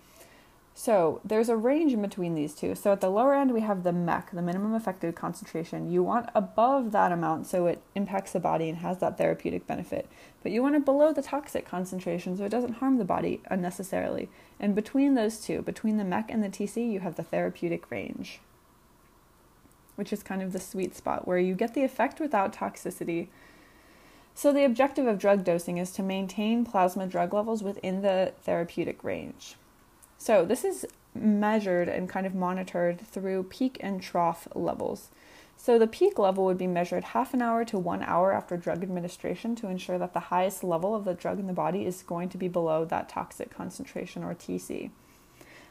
So 0.80 1.20
there's 1.26 1.50
a 1.50 1.58
range 1.58 1.92
in 1.92 2.02
between 2.02 2.36
these 2.36 2.56
two. 2.56 2.74
So 2.74 2.94
at 2.94 3.02
the 3.02 3.10
lower 3.10 3.36
end, 3.36 3.52
we 3.52 3.60
have 3.60 3.84
the 3.84 3.92
MEC, 3.92 4.32
the 4.32 4.42
minimum 4.42 4.74
effective 4.74 5.14
concentration. 5.14 5.92
You 5.92 6.04
want 6.04 6.30
above 6.34 6.94
that 6.94 7.12
amount 7.12 7.48
so 7.48 7.66
it 7.66 7.82
impacts 7.96 8.32
the 8.32 8.40
body 8.40 8.70
and 8.70 8.78
has 8.78 9.00
that 9.00 9.18
therapeutic 9.18 9.68
benefit. 9.68 10.08
But 10.42 10.54
you 10.54 10.64
want 10.64 10.76
it 10.76 10.86
below 10.86 11.12
the 11.12 11.22
toxic 11.22 11.68
concentration 11.68 12.38
so 12.38 12.46
it 12.46 12.50
doesn't 12.50 12.76
harm 12.76 12.98
the 12.98 13.04
body 13.04 13.42
unnecessarily. 13.48 14.30
And 14.58 14.74
between 14.74 15.16
those 15.16 15.42
two, 15.42 15.62
between 15.64 15.98
the 15.98 16.06
MEC 16.06 16.28
and 16.30 16.42
the 16.42 16.48
TC, 16.48 16.90
you 16.90 17.02
have 17.02 17.18
the 17.18 17.24
therapeutic 17.24 17.92
range, 17.92 18.40
which 19.98 20.14
is 20.14 20.24
kind 20.24 20.42
of 20.42 20.54
the 20.54 20.62
sweet 20.62 20.96
spot 20.96 21.28
where 21.28 21.40
you 21.40 21.56
get 21.56 21.74
the 21.74 21.84
effect 21.84 22.22
without 22.22 22.54
toxicity. 22.54 23.28
So 24.40 24.54
the 24.54 24.64
objective 24.64 25.06
of 25.06 25.20
drug 25.20 25.44
dosing 25.44 25.80
is 25.80 25.92
to 25.92 26.02
maintain 26.02 26.64
plasma 26.64 27.08
drug 27.08 27.34
levels 27.34 27.62
within 27.62 28.02
the 28.02 28.32
therapeutic 28.44 29.04
range. 29.04 29.56
So 30.18 30.46
this 30.46 30.64
is 30.64 30.88
measured 31.14 31.90
and 31.90 32.08
kind 32.08 32.26
of 32.26 32.34
monitored 32.34 33.02
through 33.02 33.44
peak 33.44 33.76
and 33.82 34.02
trough 34.02 34.48
levels. 34.56 35.10
So 35.58 35.78
the 35.78 35.88
peak 35.88 36.18
level 36.18 36.46
would 36.46 36.58
be 36.58 36.68
measured 36.68 37.04
half 37.04 37.34
an 37.34 37.42
hour 37.42 37.66
to 37.66 37.78
one 37.78 38.02
hour 38.02 38.32
after 38.32 38.56
drug 38.56 38.82
administration 38.82 39.58
to 39.58 39.68
ensure 39.68 39.98
that 39.98 40.14
the 40.14 40.32
highest 40.32 40.64
level 40.64 40.96
of 40.96 41.04
the 41.04 41.16
drug 41.16 41.38
in 41.38 41.48
the 41.48 41.52
body 41.52 41.86
is 41.86 42.02
going 42.02 42.30
to 42.30 42.38
be 42.38 42.48
below 42.48 42.86
that 42.86 43.10
toxic 43.10 43.54
concentration 43.54 44.24
or 44.24 44.34
TC. 44.34 44.90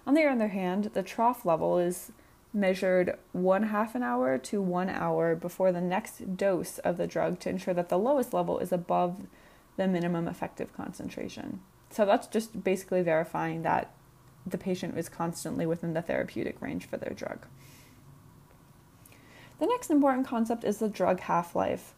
On 0.07 0.13
the 0.13 0.27
other 0.27 0.49
hand, 0.49 0.91
the 0.93 1.03
trough 1.03 1.47
level 1.47 1.79
is 1.79 2.13
measured 2.53 3.19
one 3.33 3.65
half 3.65 3.95
an 3.95 4.03
hour 4.03 4.39
to 4.39 4.63
one 4.63 4.89
hour 4.89 5.35
before 5.35 5.73
the 5.73 5.81
next 5.81 6.37
dose 6.37 6.79
of 6.79 6.97
the 6.97 7.07
drug 7.07 7.39
to 7.41 7.51
ensure 7.51 7.75
that 7.75 7.89
the 7.89 7.99
lowest 7.99 8.33
level 8.33 8.59
is 8.59 8.73
above 8.73 9.27
the 9.77 9.87
minimum 9.87 10.27
effective 10.27 10.75
concentration. 10.77 11.61
So 11.91 12.05
that's 12.05 12.27
just 12.27 12.65
basically 12.65 13.03
verifying 13.03 13.63
that 13.63 13.93
the 14.47 14.59
patient 14.59 14.97
is 14.97 15.09
constantly 15.09 15.67
within 15.67 15.95
the 15.95 16.03
therapeutic 16.03 16.61
range 16.61 16.87
for 16.87 16.97
their 16.97 17.13
drug. 17.13 17.47
The 19.59 19.67
next 19.67 19.91
important 19.91 20.27
concept 20.27 20.65
is 20.65 20.79
the 20.79 20.89
drug 20.89 21.21
half 21.21 21.55
life, 21.55 21.95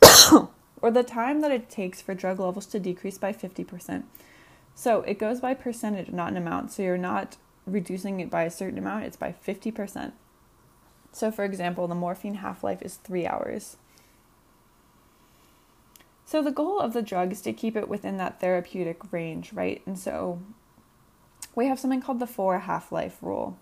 or 0.80 0.90
the 0.90 1.02
time 1.02 1.40
that 1.40 1.50
it 1.50 1.68
takes 1.68 2.00
for 2.00 2.14
drug 2.14 2.38
levels 2.38 2.66
to 2.66 2.78
decrease 2.78 3.18
by 3.18 3.32
50%. 3.32 4.04
So 4.74 5.00
it 5.02 5.18
goes 5.18 5.40
by 5.40 5.54
percentage, 5.54 6.12
not 6.12 6.30
an 6.30 6.36
amount. 6.36 6.70
So 6.70 6.82
you're 6.82 6.96
not 6.96 7.36
reducing 7.72 8.20
it 8.20 8.30
by 8.30 8.44
a 8.44 8.50
certain 8.50 8.78
amount, 8.78 9.04
it's 9.04 9.16
by 9.16 9.32
50%. 9.32 10.12
So, 11.12 11.30
for 11.30 11.44
example, 11.44 11.88
the 11.88 11.94
morphine 11.94 12.34
half 12.34 12.62
life 12.62 12.82
is 12.82 12.96
three 12.96 13.26
hours. 13.26 13.76
So, 16.24 16.42
the 16.42 16.50
goal 16.50 16.78
of 16.78 16.92
the 16.92 17.02
drug 17.02 17.32
is 17.32 17.40
to 17.42 17.52
keep 17.52 17.76
it 17.76 17.88
within 17.88 18.18
that 18.18 18.40
therapeutic 18.40 19.12
range, 19.12 19.52
right? 19.52 19.82
And 19.86 19.98
so, 19.98 20.40
we 21.54 21.66
have 21.66 21.80
something 21.80 22.00
called 22.02 22.20
the 22.20 22.26
four 22.26 22.58
half 22.60 22.92
life 22.92 23.18
rule. 23.22 23.58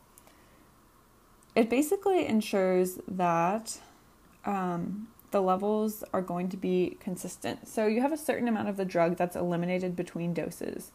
It 1.54 1.70
basically 1.70 2.26
ensures 2.26 2.98
that 3.08 3.78
um, 4.44 5.08
the 5.30 5.40
levels 5.40 6.04
are 6.12 6.22
going 6.22 6.48
to 6.50 6.56
be 6.56 6.96
consistent. 7.00 7.66
So 7.68 7.86
you 7.86 8.00
have 8.02 8.12
a 8.12 8.16
certain 8.16 8.48
amount 8.48 8.68
of 8.68 8.76
the 8.76 8.84
drug 8.84 9.16
that's 9.16 9.36
eliminated 9.36 9.96
between 9.96 10.34
doses. 10.34 10.92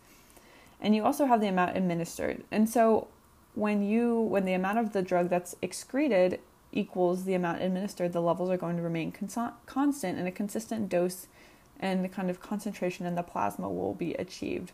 And 0.81 0.95
you 0.95 1.03
also 1.03 1.25
have 1.25 1.41
the 1.41 1.47
amount 1.47 1.77
administered. 1.77 2.43
And 2.51 2.67
so 2.67 3.07
when 3.53 3.83
you 3.83 4.19
when 4.19 4.45
the 4.45 4.53
amount 4.53 4.79
of 4.79 4.93
the 4.93 5.01
drug 5.01 5.29
that's 5.29 5.55
excreted 5.61 6.39
equals 6.71 7.25
the 7.25 7.33
amount 7.33 7.61
administered, 7.61 8.13
the 8.13 8.21
levels 8.21 8.49
are 8.49 8.57
going 8.57 8.77
to 8.77 8.81
remain 8.81 9.11
cons- 9.11 9.53
constant 9.65 10.17
and 10.17 10.27
a 10.27 10.31
consistent 10.31 10.89
dose 10.89 11.27
and 11.79 12.03
the 12.03 12.09
kind 12.09 12.29
of 12.29 12.39
concentration 12.39 13.05
in 13.05 13.15
the 13.15 13.23
plasma 13.23 13.67
will 13.67 13.93
be 13.93 14.13
achieved. 14.13 14.71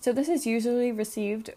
So, 0.00 0.12
this 0.12 0.28
is 0.28 0.46
usually 0.46 0.92
received 0.92 1.50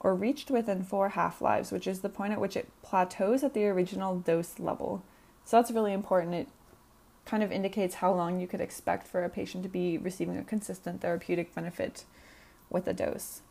or 0.00 0.14
reached 0.14 0.50
within 0.50 0.82
four 0.82 1.10
half 1.10 1.40
lives, 1.40 1.72
which 1.72 1.86
is 1.86 2.00
the 2.00 2.08
point 2.08 2.32
at 2.32 2.40
which 2.40 2.56
it 2.56 2.68
plateaus 2.82 3.42
at 3.42 3.54
the 3.54 3.64
original 3.66 4.18
dose 4.18 4.58
level. 4.58 5.02
So, 5.44 5.56
that's 5.56 5.70
really 5.70 5.92
important. 5.92 6.34
It 6.34 6.48
kind 7.24 7.42
of 7.42 7.50
indicates 7.50 7.96
how 7.96 8.12
long 8.12 8.40
you 8.40 8.46
could 8.46 8.60
expect 8.60 9.06
for 9.06 9.24
a 9.24 9.30
patient 9.30 9.62
to 9.62 9.68
be 9.68 9.96
receiving 9.96 10.36
a 10.36 10.44
consistent 10.44 11.00
therapeutic 11.00 11.54
benefit 11.54 12.04
with 12.70 12.86
a 12.86 12.94
dose. 12.94 13.42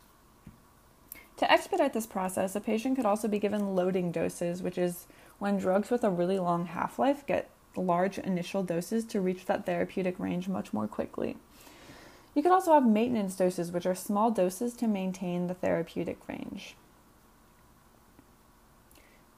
To 1.38 1.50
expedite 1.50 1.92
this 1.92 2.06
process, 2.06 2.54
a 2.54 2.60
patient 2.60 2.96
could 2.96 3.06
also 3.06 3.26
be 3.26 3.38
given 3.38 3.74
loading 3.74 4.12
doses, 4.12 4.62
which 4.62 4.78
is 4.78 5.06
when 5.38 5.58
drugs 5.58 5.90
with 5.90 6.04
a 6.04 6.10
really 6.10 6.38
long 6.38 6.66
half 6.66 6.98
life 6.98 7.26
get 7.26 7.50
large 7.76 8.18
initial 8.18 8.62
doses 8.62 9.04
to 9.06 9.20
reach 9.20 9.46
that 9.46 9.66
therapeutic 9.66 10.18
range 10.20 10.48
much 10.48 10.72
more 10.72 10.86
quickly. 10.86 11.36
You 12.34 12.42
could 12.42 12.52
also 12.52 12.72
have 12.74 12.86
maintenance 12.86 13.36
doses, 13.36 13.72
which 13.72 13.86
are 13.86 13.94
small 13.94 14.30
doses 14.30 14.74
to 14.74 14.88
maintain 14.88 15.46
the 15.46 15.54
therapeutic 15.54 16.18
range. 16.28 16.76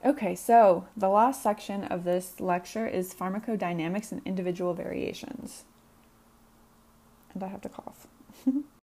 Okay, 0.05 0.35
so 0.35 0.87
the 0.97 1.09
last 1.09 1.43
section 1.43 1.85
of 1.85 2.05
this 2.05 2.41
lecture 2.41 2.87
is 2.87 3.15
pharmacodynamics 3.15 4.13
and 4.13 4.23
individual 4.25 4.75
variations. 4.75 5.65
And 7.35 7.43
I 7.43 7.49
have 7.49 7.63
to 7.63 7.69
cough. 7.69 8.07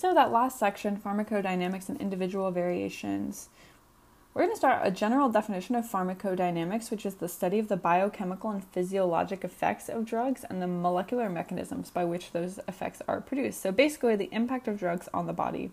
so, 0.00 0.14
that 0.14 0.32
last 0.32 0.58
section, 0.58 0.96
pharmacodynamics 0.96 1.90
and 1.90 2.00
individual 2.00 2.50
variations, 2.50 3.50
we're 4.32 4.44
going 4.44 4.54
to 4.54 4.56
start 4.56 4.80
a 4.82 4.90
general 4.90 5.28
definition 5.28 5.74
of 5.74 5.84
pharmacodynamics, 5.84 6.90
which 6.90 7.04
is 7.04 7.16
the 7.16 7.28
study 7.28 7.58
of 7.58 7.68
the 7.68 7.76
biochemical 7.76 8.48
and 8.48 8.64
physiologic 8.64 9.44
effects 9.44 9.90
of 9.90 10.06
drugs 10.06 10.42
and 10.48 10.62
the 10.62 10.66
molecular 10.66 11.28
mechanisms 11.28 11.90
by 11.90 12.04
which 12.04 12.32
those 12.32 12.58
effects 12.66 13.02
are 13.06 13.20
produced. 13.20 13.60
So, 13.60 13.72
basically, 13.72 14.16
the 14.16 14.32
impact 14.32 14.68
of 14.68 14.78
drugs 14.78 15.06
on 15.12 15.26
the 15.26 15.34
body, 15.34 15.70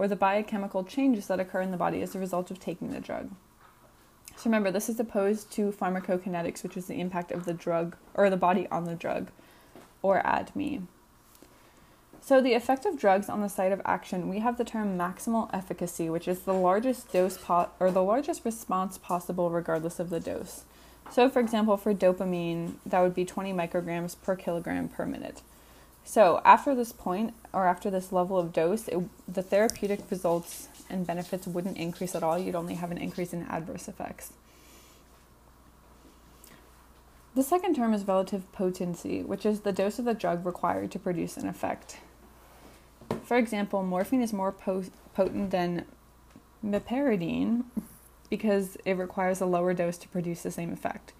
or 0.00 0.08
the 0.08 0.16
biochemical 0.16 0.82
changes 0.82 1.28
that 1.28 1.38
occur 1.38 1.60
in 1.60 1.70
the 1.70 1.76
body 1.76 2.02
as 2.02 2.16
a 2.16 2.18
result 2.18 2.50
of 2.50 2.58
taking 2.58 2.90
the 2.90 2.98
drug. 2.98 3.30
So, 4.34 4.46
remember, 4.46 4.72
this 4.72 4.88
is 4.88 4.98
opposed 4.98 5.52
to 5.52 5.70
pharmacokinetics, 5.70 6.64
which 6.64 6.76
is 6.76 6.86
the 6.86 6.98
impact 6.98 7.30
of 7.30 7.44
the 7.44 7.54
drug 7.54 7.94
or 8.14 8.30
the 8.30 8.36
body 8.36 8.66
on 8.72 8.82
the 8.82 8.96
drug, 8.96 9.30
or 10.02 10.20
ADME. 10.24 10.88
So, 12.26 12.40
the 12.40 12.54
effect 12.54 12.86
of 12.86 12.98
drugs 12.98 13.28
on 13.28 13.42
the 13.42 13.50
site 13.50 13.70
of 13.70 13.82
action, 13.84 14.30
we 14.30 14.38
have 14.38 14.56
the 14.56 14.64
term 14.64 14.96
maximal 14.96 15.50
efficacy, 15.52 16.08
which 16.08 16.26
is 16.26 16.40
the 16.40 16.54
largest 16.54 17.12
dose 17.12 17.36
po- 17.36 17.68
or 17.78 17.90
the 17.90 18.02
largest 18.02 18.46
response 18.46 18.96
possible 18.96 19.50
regardless 19.50 20.00
of 20.00 20.08
the 20.08 20.20
dose. 20.20 20.64
So, 21.12 21.28
for 21.28 21.40
example, 21.40 21.76
for 21.76 21.92
dopamine, 21.92 22.76
that 22.86 23.02
would 23.02 23.14
be 23.14 23.26
20 23.26 23.52
micrograms 23.52 24.16
per 24.22 24.36
kilogram 24.36 24.88
per 24.88 25.04
minute. 25.04 25.42
So, 26.02 26.40
after 26.46 26.74
this 26.74 26.92
point 26.92 27.34
or 27.52 27.66
after 27.66 27.90
this 27.90 28.10
level 28.10 28.38
of 28.38 28.54
dose, 28.54 28.88
it, 28.88 29.00
the 29.28 29.42
therapeutic 29.42 30.10
results 30.10 30.68
and 30.88 31.06
benefits 31.06 31.46
wouldn't 31.46 31.76
increase 31.76 32.14
at 32.14 32.22
all. 32.22 32.38
You'd 32.38 32.54
only 32.54 32.76
have 32.76 32.90
an 32.90 32.96
increase 32.96 33.34
in 33.34 33.42
adverse 33.50 33.86
effects. 33.86 34.32
The 37.34 37.42
second 37.42 37.76
term 37.76 37.92
is 37.92 38.08
relative 38.08 38.50
potency, 38.52 39.22
which 39.22 39.44
is 39.44 39.60
the 39.60 39.72
dose 39.72 39.98
of 39.98 40.06
the 40.06 40.14
drug 40.14 40.46
required 40.46 40.90
to 40.92 40.98
produce 40.98 41.36
an 41.36 41.46
effect. 41.46 41.98
For 43.24 43.36
example, 43.36 43.82
morphine 43.82 44.22
is 44.22 44.32
more 44.32 44.52
po- 44.52 44.84
potent 45.14 45.50
than 45.50 45.86
meperidine 46.64 47.64
because 48.28 48.76
it 48.84 48.98
requires 48.98 49.40
a 49.40 49.46
lower 49.46 49.74
dose 49.74 49.96
to 49.98 50.08
produce 50.08 50.42
the 50.42 50.50
same 50.50 50.72
effect. 50.72 51.12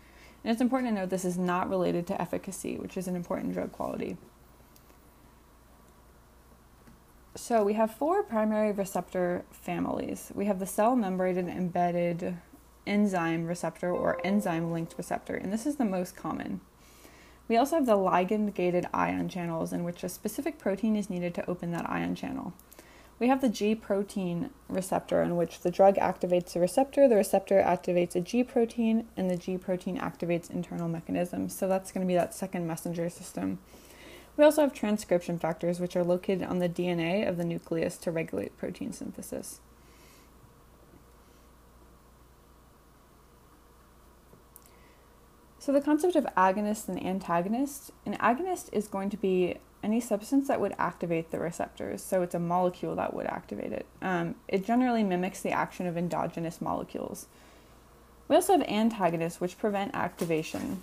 And 0.43 0.53
it's 0.53 0.61
important 0.61 0.95
to 0.95 1.01
note 1.01 1.11
this 1.11 1.25
is 1.25 1.38
not 1.38 1.71
related 1.71 2.07
to 2.09 2.21
efficacy, 2.21 2.77
which 2.77 2.97
is 2.97 3.09
an 3.09 3.17
important 3.17 3.55
drug 3.55 3.73
quality. 3.73 4.19
So 7.35 7.64
we 7.64 7.73
have 7.73 7.95
four 7.95 8.23
primary 8.23 8.71
receptor 8.71 9.45
families. 9.51 10.31
We 10.35 10.45
have 10.45 10.59
the 10.59 10.67
cell 10.67 10.95
membrane 10.95 11.49
embedded 11.49 12.37
enzyme 12.87 13.47
receptor 13.47 13.90
or 13.90 14.25
enzyme 14.25 14.71
linked 14.71 14.95
receptor, 14.99 15.35
and 15.35 15.53
this 15.53 15.67
is 15.67 15.77
the 15.77 15.85
most 15.85 16.14
common. 16.14 16.61
We 17.48 17.57
also 17.57 17.76
have 17.76 17.87
the 17.87 17.96
ligand 17.96 18.54
gated 18.54 18.87
ion 18.94 19.28
channels, 19.28 19.72
in 19.72 19.85
which 19.85 20.02
a 20.02 20.09
specific 20.09 20.59
protein 20.59 20.96
is 20.96 21.11
needed 21.11 21.35
to 21.35 21.48
open 21.48 21.72
that 21.72 21.88
ion 21.88 22.14
channel. 22.14 22.54
We 23.20 23.28
have 23.28 23.40
the 23.40 23.48
G 23.48 23.74
protein 23.74 24.50
receptor, 24.68 25.22
in 25.22 25.37
which 25.37 25.61
the 25.61 25.70
drug 25.70 25.96
activates 25.96 26.54
the 26.54 26.61
receptor, 26.61 27.07
the 27.07 27.16
receptor 27.16 27.62
activates 27.62 28.16
a 28.16 28.20
G 28.20 28.42
protein, 28.42 29.07
and 29.16 29.30
the 29.30 29.37
G 29.37 29.57
protein 29.57 29.98
activates 29.98 30.50
internal 30.50 30.88
mechanisms. 30.88 31.57
So 31.57 31.68
that's 31.68 31.92
going 31.92 32.04
to 32.04 32.09
be 32.09 32.16
that 32.16 32.35
second 32.35 32.66
messenger 32.66 33.09
system. 33.09 33.59
We 34.37 34.44
also 34.44 34.62
have 34.62 34.72
transcription 34.72 35.38
factors, 35.38 35.78
which 35.78 35.94
are 35.94 36.02
located 36.02 36.42
on 36.42 36.59
the 36.59 36.68
DNA 36.68 37.28
of 37.28 37.37
the 37.37 37.44
nucleus 37.44 37.96
to 37.98 38.11
regulate 38.11 38.57
protein 38.59 38.92
synthesis. 38.92 39.61
So, 45.64 45.72
the 45.72 45.81
concept 45.81 46.14
of 46.14 46.27
agonist 46.37 46.88
and 46.88 47.03
antagonist 47.03 47.90
an 48.05 48.18
agonist 48.18 48.68
is 48.74 48.87
going 48.87 49.09
to 49.09 49.16
be 49.16 49.57
any 49.83 49.98
substance 49.98 50.46
that 50.48 50.61
would 50.61 50.74
activate 50.77 51.31
the 51.31 51.38
receptors. 51.38 52.03
So, 52.03 52.20
it's 52.20 52.35
a 52.35 52.38
molecule 52.38 52.94
that 52.96 53.14
would 53.14 53.24
activate 53.24 53.72
it. 53.72 53.87
Um, 54.03 54.35
it 54.46 54.66
generally 54.66 55.03
mimics 55.03 55.40
the 55.40 55.53
action 55.53 55.87
of 55.87 55.96
endogenous 55.96 56.61
molecules. 56.61 57.29
We 58.29 58.37
also 58.37 58.59
have 58.59 58.68
antagonists, 58.68 59.40
which 59.40 59.57
prevent 59.57 59.94
activation 59.94 60.83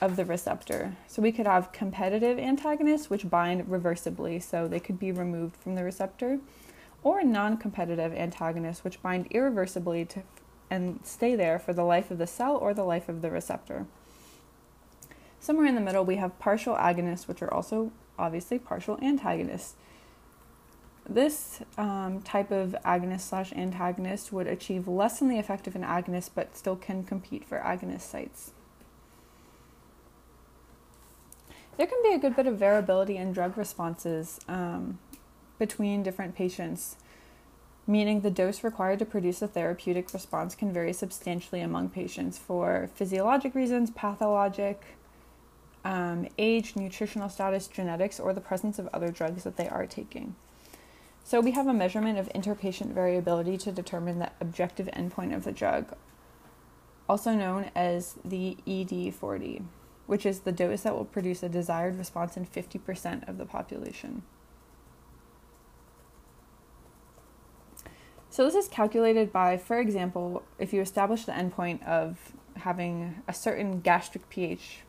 of 0.00 0.16
the 0.16 0.24
receptor. 0.24 0.96
So, 1.06 1.20
we 1.20 1.30
could 1.30 1.46
have 1.46 1.72
competitive 1.72 2.38
antagonists, 2.38 3.10
which 3.10 3.28
bind 3.28 3.66
reversibly, 3.66 4.42
so 4.42 4.66
they 4.66 4.80
could 4.80 4.98
be 4.98 5.12
removed 5.12 5.54
from 5.54 5.74
the 5.74 5.84
receptor, 5.84 6.38
or 7.02 7.22
non 7.24 7.58
competitive 7.58 8.14
antagonists, 8.14 8.84
which 8.84 9.02
bind 9.02 9.26
irreversibly 9.32 10.06
to, 10.06 10.22
and 10.70 11.00
stay 11.04 11.36
there 11.36 11.58
for 11.58 11.74
the 11.74 11.84
life 11.84 12.10
of 12.10 12.16
the 12.16 12.26
cell 12.26 12.56
or 12.56 12.72
the 12.72 12.84
life 12.84 13.10
of 13.10 13.20
the 13.20 13.30
receptor. 13.30 13.84
Somewhere 15.44 15.66
in 15.66 15.74
the 15.74 15.80
middle, 15.82 16.06
we 16.06 16.16
have 16.16 16.38
partial 16.38 16.74
agonists, 16.74 17.28
which 17.28 17.42
are 17.42 17.52
also 17.52 17.92
obviously 18.18 18.58
partial 18.58 18.98
antagonists. 19.02 19.74
This 21.06 21.60
um, 21.76 22.22
type 22.22 22.50
of 22.50 22.74
agonist 22.82 23.28
slash 23.28 23.52
antagonist 23.52 24.32
would 24.32 24.46
achieve 24.46 24.88
less 24.88 25.18
than 25.18 25.28
the 25.28 25.38
effect 25.38 25.66
of 25.66 25.76
an 25.76 25.82
agonist, 25.82 26.30
but 26.34 26.56
still 26.56 26.76
can 26.76 27.04
compete 27.04 27.44
for 27.44 27.58
agonist 27.58 28.10
sites. 28.10 28.52
There 31.76 31.86
can 31.86 32.02
be 32.02 32.14
a 32.14 32.18
good 32.18 32.36
bit 32.36 32.46
of 32.46 32.58
variability 32.58 33.18
in 33.18 33.34
drug 33.34 33.58
responses 33.58 34.40
um, 34.48 34.98
between 35.58 36.02
different 36.02 36.34
patients, 36.34 36.96
meaning 37.86 38.22
the 38.22 38.30
dose 38.30 38.64
required 38.64 39.00
to 39.00 39.04
produce 39.04 39.42
a 39.42 39.48
therapeutic 39.48 40.10
response 40.14 40.54
can 40.54 40.72
vary 40.72 40.94
substantially 40.94 41.60
among 41.60 41.90
patients 41.90 42.38
for 42.38 42.88
physiologic 42.94 43.54
reasons, 43.54 43.90
pathologic, 43.90 44.96
um, 45.84 46.26
age, 46.38 46.76
nutritional 46.76 47.28
status, 47.28 47.68
genetics, 47.68 48.18
or 48.18 48.32
the 48.32 48.40
presence 48.40 48.78
of 48.78 48.88
other 48.92 49.10
drugs 49.10 49.44
that 49.44 49.56
they 49.56 49.68
are 49.68 49.86
taking. 49.86 50.34
So, 51.22 51.40
we 51.40 51.52
have 51.52 51.66
a 51.66 51.72
measurement 51.72 52.18
of 52.18 52.28
interpatient 52.34 52.92
variability 52.92 53.56
to 53.58 53.72
determine 53.72 54.18
the 54.18 54.30
objective 54.40 54.88
endpoint 54.88 55.34
of 55.34 55.44
the 55.44 55.52
drug, 55.52 55.94
also 57.08 57.32
known 57.32 57.70
as 57.74 58.16
the 58.24 58.56
ED40, 58.66 59.62
which 60.06 60.26
is 60.26 60.40
the 60.40 60.52
dose 60.52 60.82
that 60.82 60.94
will 60.94 61.06
produce 61.06 61.42
a 61.42 61.48
desired 61.48 61.96
response 61.96 62.36
in 62.36 62.44
50% 62.44 63.26
of 63.26 63.38
the 63.38 63.46
population. 63.46 64.22
So, 68.28 68.44
this 68.44 68.54
is 68.54 68.68
calculated 68.68 69.32
by, 69.32 69.56
for 69.56 69.78
example, 69.78 70.42
if 70.58 70.72
you 70.72 70.82
establish 70.82 71.24
the 71.24 71.32
endpoint 71.32 71.86
of 71.86 72.32
having 72.56 73.22
a 73.26 73.32
certain 73.32 73.80
gastric 73.80 74.28
pH 74.28 74.80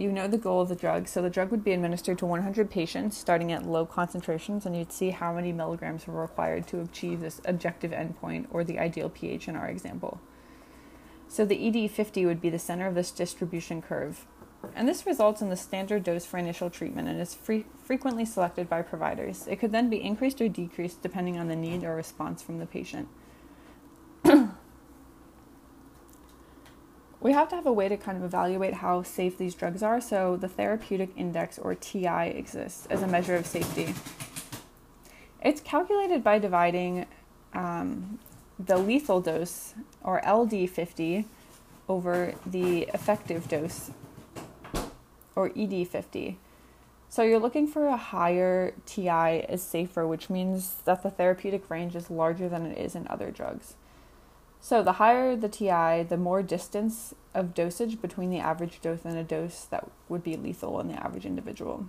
you 0.00 0.10
know 0.10 0.26
the 0.26 0.38
goal 0.38 0.62
of 0.62 0.70
the 0.70 0.74
drug. 0.74 1.06
So 1.06 1.20
the 1.20 1.28
drug 1.28 1.50
would 1.50 1.62
be 1.62 1.72
administered 1.72 2.18
to 2.18 2.26
100 2.26 2.70
patients 2.70 3.18
starting 3.18 3.52
at 3.52 3.66
low 3.66 3.84
concentrations, 3.84 4.64
and 4.64 4.74
you'd 4.74 4.92
see 4.92 5.10
how 5.10 5.34
many 5.34 5.52
milligrams 5.52 6.06
were 6.06 6.22
required 6.22 6.66
to 6.68 6.80
achieve 6.80 7.20
this 7.20 7.40
objective 7.44 7.90
endpoint 7.90 8.46
or 8.50 8.64
the 8.64 8.78
ideal 8.78 9.10
pH 9.10 9.46
in 9.46 9.56
our 9.56 9.68
example. 9.68 10.18
So 11.28 11.44
the 11.44 11.58
ED50 11.58 12.24
would 12.24 12.40
be 12.40 12.50
the 12.50 12.58
center 12.58 12.86
of 12.86 12.94
this 12.94 13.10
distribution 13.10 13.82
curve. 13.82 14.26
And 14.74 14.88
this 14.88 15.06
results 15.06 15.42
in 15.42 15.50
the 15.50 15.56
standard 15.56 16.02
dose 16.02 16.26
for 16.26 16.38
initial 16.38 16.70
treatment 16.70 17.08
and 17.08 17.20
is 17.20 17.34
free- 17.34 17.66
frequently 17.84 18.24
selected 18.24 18.68
by 18.68 18.82
providers. 18.82 19.46
It 19.48 19.56
could 19.56 19.72
then 19.72 19.90
be 19.90 20.02
increased 20.02 20.40
or 20.40 20.48
decreased 20.48 21.02
depending 21.02 21.38
on 21.38 21.48
the 21.48 21.56
need 21.56 21.84
or 21.84 21.94
response 21.94 22.42
from 22.42 22.58
the 22.58 22.66
patient. 22.66 23.08
We 27.20 27.32
have 27.32 27.48
to 27.50 27.56
have 27.56 27.66
a 27.66 27.72
way 27.72 27.88
to 27.88 27.96
kind 27.96 28.16
of 28.16 28.24
evaluate 28.24 28.74
how 28.74 29.02
safe 29.02 29.36
these 29.36 29.54
drugs 29.54 29.82
are. 29.82 30.00
So 30.00 30.36
the 30.36 30.48
therapeutic 30.48 31.10
index 31.16 31.58
or 31.58 31.74
TI 31.74 32.28
exists 32.28 32.86
as 32.88 33.02
a 33.02 33.06
measure 33.06 33.36
of 33.36 33.46
safety. 33.46 33.94
It's 35.42 35.60
calculated 35.60 36.24
by 36.24 36.38
dividing 36.38 37.06
um, 37.52 38.18
the 38.58 38.78
lethal 38.78 39.20
dose, 39.20 39.74
or 40.02 40.20
LD50, 40.22 41.24
over 41.88 42.34
the 42.46 42.82
effective 42.94 43.48
dose, 43.48 43.90
or 45.34 45.50
ED50. 45.50 46.36
So 47.08 47.22
you're 47.22 47.40
looking 47.40 47.66
for 47.66 47.86
a 47.86 47.96
higher 47.96 48.74
TI 48.86 49.44
is 49.48 49.62
safer, 49.62 50.06
which 50.06 50.30
means 50.30 50.74
that 50.84 51.02
the 51.02 51.10
therapeutic 51.10 51.68
range 51.68 51.96
is 51.96 52.10
larger 52.10 52.48
than 52.48 52.66
it 52.66 52.78
is 52.78 52.94
in 52.94 53.06
other 53.08 53.30
drugs. 53.30 53.74
So 54.60 54.82
the 54.82 54.92
higher 54.92 55.34
the 55.36 55.48
TI, 55.48 56.02
the 56.02 56.18
more 56.18 56.42
distance 56.42 57.14
of 57.34 57.54
dosage 57.54 58.00
between 58.00 58.30
the 58.30 58.38
average 58.38 58.80
dose 58.80 59.04
and 59.04 59.16
a 59.16 59.24
dose 59.24 59.64
that 59.64 59.88
would 60.08 60.22
be 60.22 60.36
lethal 60.36 60.78
in 60.80 60.88
the 60.88 61.02
average 61.02 61.24
individual. 61.24 61.86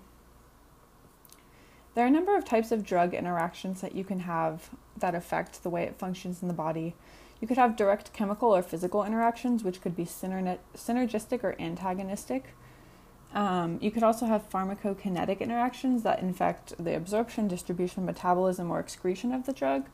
There 1.94 2.06
are 2.06 2.08
a 2.08 2.12
number 2.12 2.38
of 2.38 2.46
types 2.46 2.72
of 2.72 2.86
drug 2.86 3.14
interactions 3.14 3.82
that 3.82 3.96
you 3.96 4.06
can 4.06 4.22
have 4.22 4.70
that 4.98 5.14
affect 5.14 5.62
the 5.62 5.70
way 5.70 5.84
it 5.84 5.98
functions 5.98 6.42
in 6.42 6.48
the 6.48 6.54
body. 6.54 6.96
You 7.42 7.48
could 7.48 7.58
have 7.58 7.76
direct 7.76 8.14
chemical 8.14 8.56
or 8.56 8.62
physical 8.62 9.04
interactions, 9.04 9.64
which 9.64 9.82
could 9.82 9.96
be 9.96 10.06
synergistic 10.06 11.44
or 11.44 11.56
antagonistic. 11.60 12.56
Um, 13.34 13.78
you 13.82 13.92
could 13.92 14.04
also 14.04 14.26
have 14.26 14.50
pharmacokinetic 14.50 15.40
interactions 15.40 16.04
that 16.04 16.24
affect 16.24 16.74
the 16.82 16.96
absorption, 16.96 17.48
distribution, 17.48 18.06
metabolism, 18.06 18.72
or 18.72 18.80
excretion 18.80 19.34
of 19.34 19.46
the 19.46 19.54
drug. 19.54 19.88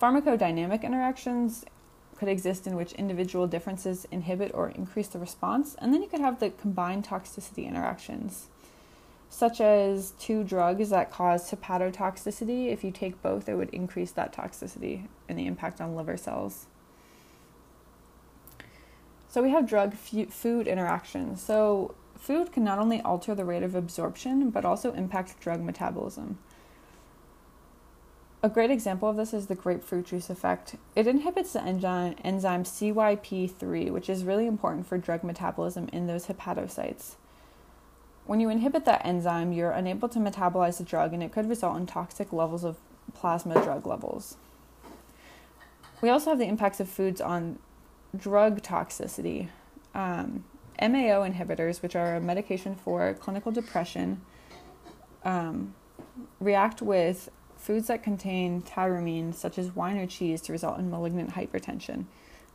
Pharmacodynamic 0.00 0.82
interactions 0.82 1.64
could 2.16 2.28
exist 2.28 2.66
in 2.66 2.76
which 2.76 2.92
individual 2.92 3.46
differences 3.46 4.06
inhibit 4.10 4.52
or 4.54 4.68
increase 4.70 5.08
the 5.08 5.18
response. 5.18 5.74
And 5.78 5.92
then 5.92 6.02
you 6.02 6.08
could 6.08 6.20
have 6.20 6.40
the 6.40 6.50
combined 6.50 7.06
toxicity 7.06 7.66
interactions, 7.66 8.48
such 9.28 9.60
as 9.60 10.12
two 10.18 10.44
drugs 10.44 10.90
that 10.90 11.10
cause 11.10 11.50
hepatotoxicity. 11.50 12.72
If 12.72 12.84
you 12.84 12.90
take 12.90 13.20
both, 13.22 13.48
it 13.48 13.56
would 13.56 13.70
increase 13.70 14.12
that 14.12 14.34
toxicity 14.34 15.06
and 15.28 15.38
the 15.38 15.46
impact 15.46 15.80
on 15.80 15.96
liver 15.96 16.16
cells. 16.16 16.66
So 19.28 19.42
we 19.42 19.50
have 19.50 19.68
drug 19.68 19.94
food 19.94 20.68
interactions. 20.68 21.42
So 21.42 21.96
Food 22.24 22.52
can 22.52 22.64
not 22.64 22.78
only 22.78 23.02
alter 23.02 23.34
the 23.34 23.44
rate 23.44 23.62
of 23.62 23.74
absorption, 23.74 24.48
but 24.48 24.64
also 24.64 24.94
impact 24.94 25.38
drug 25.40 25.60
metabolism. 25.60 26.38
A 28.44 28.50
great 28.50 28.70
example 28.70 29.08
of 29.08 29.16
this 29.16 29.32
is 29.32 29.46
the 29.46 29.54
grapefruit 29.54 30.04
juice 30.04 30.28
effect. 30.28 30.74
It 30.94 31.06
inhibits 31.06 31.54
the 31.54 31.62
enzyme, 31.62 32.14
enzyme 32.22 32.64
CYP3, 32.64 33.90
which 33.90 34.10
is 34.10 34.22
really 34.22 34.46
important 34.46 34.86
for 34.86 34.98
drug 34.98 35.24
metabolism 35.24 35.88
in 35.94 36.08
those 36.08 36.26
hepatocytes. 36.26 37.14
When 38.26 38.40
you 38.40 38.50
inhibit 38.50 38.84
that 38.84 39.00
enzyme, 39.02 39.54
you're 39.54 39.70
unable 39.70 40.10
to 40.10 40.18
metabolize 40.18 40.76
the 40.76 40.84
drug, 40.84 41.14
and 41.14 41.22
it 41.22 41.32
could 41.32 41.48
result 41.48 41.78
in 41.78 41.86
toxic 41.86 42.34
levels 42.34 42.64
of 42.64 42.76
plasma 43.14 43.54
drug 43.64 43.86
levels. 43.86 44.36
We 46.02 46.10
also 46.10 46.28
have 46.28 46.38
the 46.38 46.44
impacts 46.44 46.80
of 46.80 46.88
foods 46.90 47.22
on 47.22 47.58
drug 48.14 48.60
toxicity. 48.60 49.48
Um, 49.94 50.44
MAO 50.78 51.26
inhibitors, 51.26 51.80
which 51.80 51.96
are 51.96 52.16
a 52.16 52.20
medication 52.20 52.74
for 52.76 53.14
clinical 53.14 53.52
depression, 53.52 54.20
um, 55.24 55.74
react 56.40 56.82
with 56.82 57.30
foods 57.64 57.86
that 57.86 58.02
contain 58.02 58.60
tyramine, 58.60 59.34
such 59.34 59.56
as 59.58 59.74
wine 59.74 59.96
or 59.96 60.06
cheese, 60.06 60.42
to 60.42 60.52
result 60.52 60.78
in 60.78 60.90
malignant 60.90 61.30
hypertension. 61.30 62.04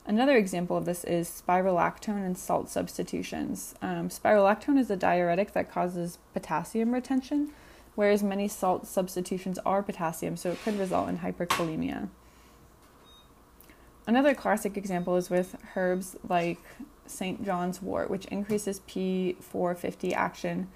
Another 0.06 0.38
example 0.38 0.78
of 0.78 0.86
this 0.86 1.04
is 1.04 1.44
spironolactone 1.48 2.24
and 2.24 2.38
salt 2.38 2.70
substitutions. 2.70 3.74
Um, 3.82 4.10
spironolactone 4.10 4.78
is 4.78 4.92
a 4.92 4.96
diuretic 4.96 5.54
that 5.54 5.72
causes 5.72 6.20
potassium 6.34 6.94
retention, 6.94 7.52
whereas 7.96 8.22
many 8.22 8.48
salt 8.48 8.86
substitutions 8.86 9.58
are 9.66 9.82
potassium, 9.82 10.38
so 10.38 10.52
it 10.52 10.62
could 10.64 10.78
result 10.78 11.10
in 11.10 11.20
hyperkalemia. 11.20 12.10
Another 14.06 14.36
classic 14.36 14.78
example 14.78 15.16
is 15.16 15.32
with 15.32 15.56
herbs 15.76 16.16
like 16.28 16.60
St. 17.08 17.44
John's 17.44 17.82
wort, 17.82 18.12
which 18.12 18.26
increases 18.26 18.82
P450 18.88 20.14
action, 20.14 20.68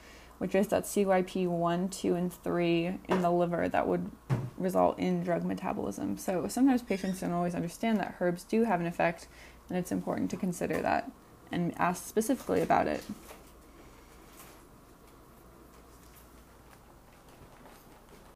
which 0.43 0.55
is 0.55 0.67
that 0.67 0.83
CYP1, 0.83 1.89
2, 1.89 2.15
and 2.15 2.33
3 2.33 2.99
in 3.07 3.21
the 3.21 3.31
liver 3.31 3.69
that 3.69 3.87
would 3.87 4.11
result 4.57 4.99
in 4.99 5.23
drug 5.23 5.45
metabolism. 5.45 6.17
So 6.17 6.49
sometimes 6.49 6.81
patients 6.81 7.21
don't 7.21 7.31
always 7.31 7.55
understand 7.55 7.97
that 8.01 8.15
herbs 8.19 8.43
do 8.43 8.65
have 8.65 8.81
an 8.81 8.85
effect, 8.85 9.29
and 9.69 9.77
it's 9.77 9.89
important 9.89 10.29
to 10.31 10.35
consider 10.35 10.81
that 10.81 11.09
and 11.49 11.73
ask 11.77 12.05
specifically 12.05 12.59
about 12.59 12.87
it. 12.87 13.05